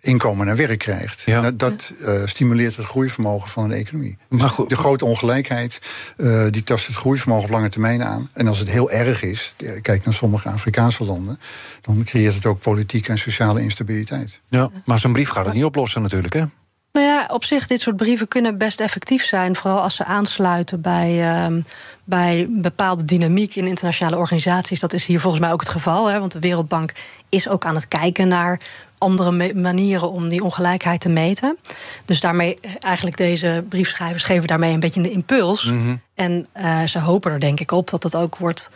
inkomen 0.00 0.48
en 0.48 0.56
werk 0.56 0.78
krijgt. 0.78 1.20
Ja. 1.20 1.40
Dat, 1.40 1.58
dat 1.58 1.92
uh, 2.00 2.26
stimuleert 2.26 2.76
het 2.76 2.86
groeivermogen 2.86 3.48
van 3.48 3.64
een 3.64 3.72
economie. 3.72 4.18
Maar 4.28 4.48
goed, 4.48 4.68
de 4.68 4.76
grote 4.76 5.04
ongelijkheid 5.04 5.80
uh, 6.16 6.46
die 6.50 6.62
tast 6.62 6.86
het 6.86 6.96
groeivermogen 6.96 7.44
op 7.44 7.50
lange 7.50 7.68
termijn 7.68 8.02
aan. 8.04 8.30
En 8.32 8.46
als 8.46 8.58
het 8.58 8.70
heel 8.70 8.90
erg 8.90 9.22
is, 9.22 9.54
kijk 9.82 10.04
naar 10.04 10.14
sommige 10.14 10.48
Afrikaanse 10.48 11.04
landen, 11.04 11.40
dan 11.80 12.04
creëert 12.04 12.34
het 12.34 12.46
ook 12.46 12.60
politieke 12.60 13.10
en 13.10 13.18
sociale 13.18 13.62
instabiliteit. 13.62 14.40
Ja, 14.48 14.70
maar 14.84 14.98
zo'n 14.98 15.12
brief 15.12 15.28
gaat 15.28 15.44
het 15.44 15.54
niet 15.54 15.64
oplossen 15.64 16.02
natuurlijk, 16.02 16.34
hè? 16.34 16.44
Nou 16.92 17.06
ja, 17.06 17.26
op 17.28 17.44
zich, 17.44 17.66
dit 17.66 17.80
soort 17.80 17.96
brieven 17.96 18.28
kunnen 18.28 18.58
best 18.58 18.80
effectief 18.80 19.24
zijn. 19.24 19.56
Vooral 19.56 19.80
als 19.80 19.96
ze 19.96 20.04
aansluiten 20.04 20.80
bij, 20.80 21.34
uh, 21.50 21.62
bij 22.04 22.46
bepaalde 22.48 23.04
dynamiek 23.04 23.54
in 23.54 23.66
internationale 23.66 24.16
organisaties. 24.16 24.80
Dat 24.80 24.92
is 24.92 25.06
hier 25.06 25.20
volgens 25.20 25.42
mij 25.42 25.52
ook 25.52 25.60
het 25.60 25.68
geval. 25.68 26.06
Hè, 26.06 26.20
want 26.20 26.32
de 26.32 26.38
Wereldbank 26.38 26.92
is 27.28 27.48
ook 27.48 27.64
aan 27.64 27.74
het 27.74 27.88
kijken 27.88 28.28
naar 28.28 28.60
andere 28.98 29.54
manieren 29.54 30.10
om 30.10 30.28
die 30.28 30.44
ongelijkheid 30.44 31.00
te 31.00 31.08
meten. 31.08 31.58
Dus 32.04 32.20
daarmee, 32.20 32.58
eigenlijk 32.80 33.16
deze 33.16 33.64
briefschrijvers 33.68 34.22
geven 34.22 34.48
daarmee 34.48 34.72
een 34.72 34.80
beetje 34.80 35.00
een 35.00 35.12
impuls. 35.12 35.64
Mhm. 35.64 35.96
En 36.14 36.46
uh, 36.56 36.82
ze 36.82 36.98
hopen 36.98 37.32
er 37.32 37.40
denk 37.40 37.60
ik 37.60 37.72
op 37.72 37.90
dat 37.90 38.02
dat 38.02 38.16
ook 38.16 38.36
wordt 38.36 38.70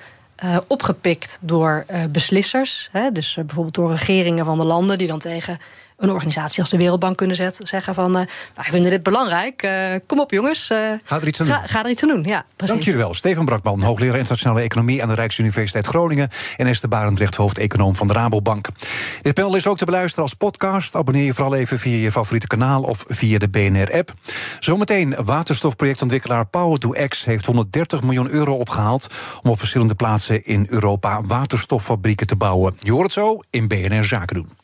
uh, 0.44 0.56
opgepikt 0.66 1.38
door 1.40 1.84
uh, 1.90 2.04
beslissers. 2.10 2.88
Hè, 2.92 3.12
dus 3.12 3.34
bijvoorbeeld 3.34 3.74
door 3.74 3.90
regeringen 3.90 4.44
van 4.44 4.58
de 4.58 4.64
landen 4.64 4.98
die 4.98 5.08
dan 5.08 5.18
tegen 5.18 5.58
een 5.96 6.10
organisatie 6.10 6.60
als 6.60 6.70
de 6.70 6.76
Wereldbank 6.76 7.16
kunnen 7.16 7.36
zeggen 7.62 7.94
van 7.94 8.18
uh, 8.18 8.22
wij 8.54 8.64
vinden 8.70 8.90
dit 8.90 9.02
belangrijk. 9.02 9.62
Uh, 9.62 9.94
kom 10.06 10.20
op 10.20 10.30
jongens. 10.30 10.70
Uh, 10.70 10.92
ga 11.04 11.20
er 11.20 11.26
iets 11.26 11.40
aan 11.40 11.46
doen. 11.46 11.56
Ga, 11.64 11.84
er 11.84 11.90
iets 11.90 12.02
aan 12.02 12.08
doen, 12.08 12.22
ja. 12.22 12.44
Precies. 12.56 12.74
Dank 12.74 12.82
jullie 12.82 13.00
wel. 13.00 13.14
Steven 13.14 13.44
Brakman, 13.44 13.82
hoogleraar 13.82 14.16
internationale 14.16 14.60
economie 14.60 15.02
aan 15.02 15.08
de 15.08 15.14
Rijksuniversiteit 15.14 15.86
Groningen. 15.86 16.28
En 16.56 16.66
Esther 16.66 16.88
Barendrecht, 16.88 17.34
hoofdeconoom 17.34 17.96
van 17.96 18.06
de 18.06 18.12
Rabobank. 18.12 18.68
Dit 19.22 19.34
panel 19.34 19.56
is 19.56 19.66
ook 19.66 19.76
te 19.76 19.84
beluisteren 19.84 20.22
als 20.22 20.34
podcast. 20.34 20.94
Abonneer 20.94 21.24
je 21.24 21.34
vooral 21.34 21.54
even 21.54 21.78
via 21.78 21.96
je 21.96 22.12
favoriete 22.12 22.46
kanaal 22.46 22.82
of 22.82 23.04
via 23.06 23.38
de 23.38 23.48
BNR-app. 23.48 24.12
Zometeen 24.58 25.16
waterstofprojectontwikkelaar 25.24 26.46
Power2X 26.46 27.24
heeft 27.24 27.46
130 27.46 28.02
miljoen 28.02 28.30
euro 28.30 28.54
opgehaald 28.54 29.06
om 29.42 29.50
op 29.50 29.58
verschillende 29.58 29.94
plaatsen 29.94 30.44
in 30.44 30.66
Europa 30.68 31.22
waterstoffabrieken 31.22 32.26
te 32.26 32.36
bouwen. 32.36 32.76
Je 32.78 32.92
hoort 32.92 33.04
het 33.04 33.12
zo 33.12 33.40
in 33.50 33.68
BNR 33.68 34.04
Zaken 34.04 34.34
doen. 34.34 34.63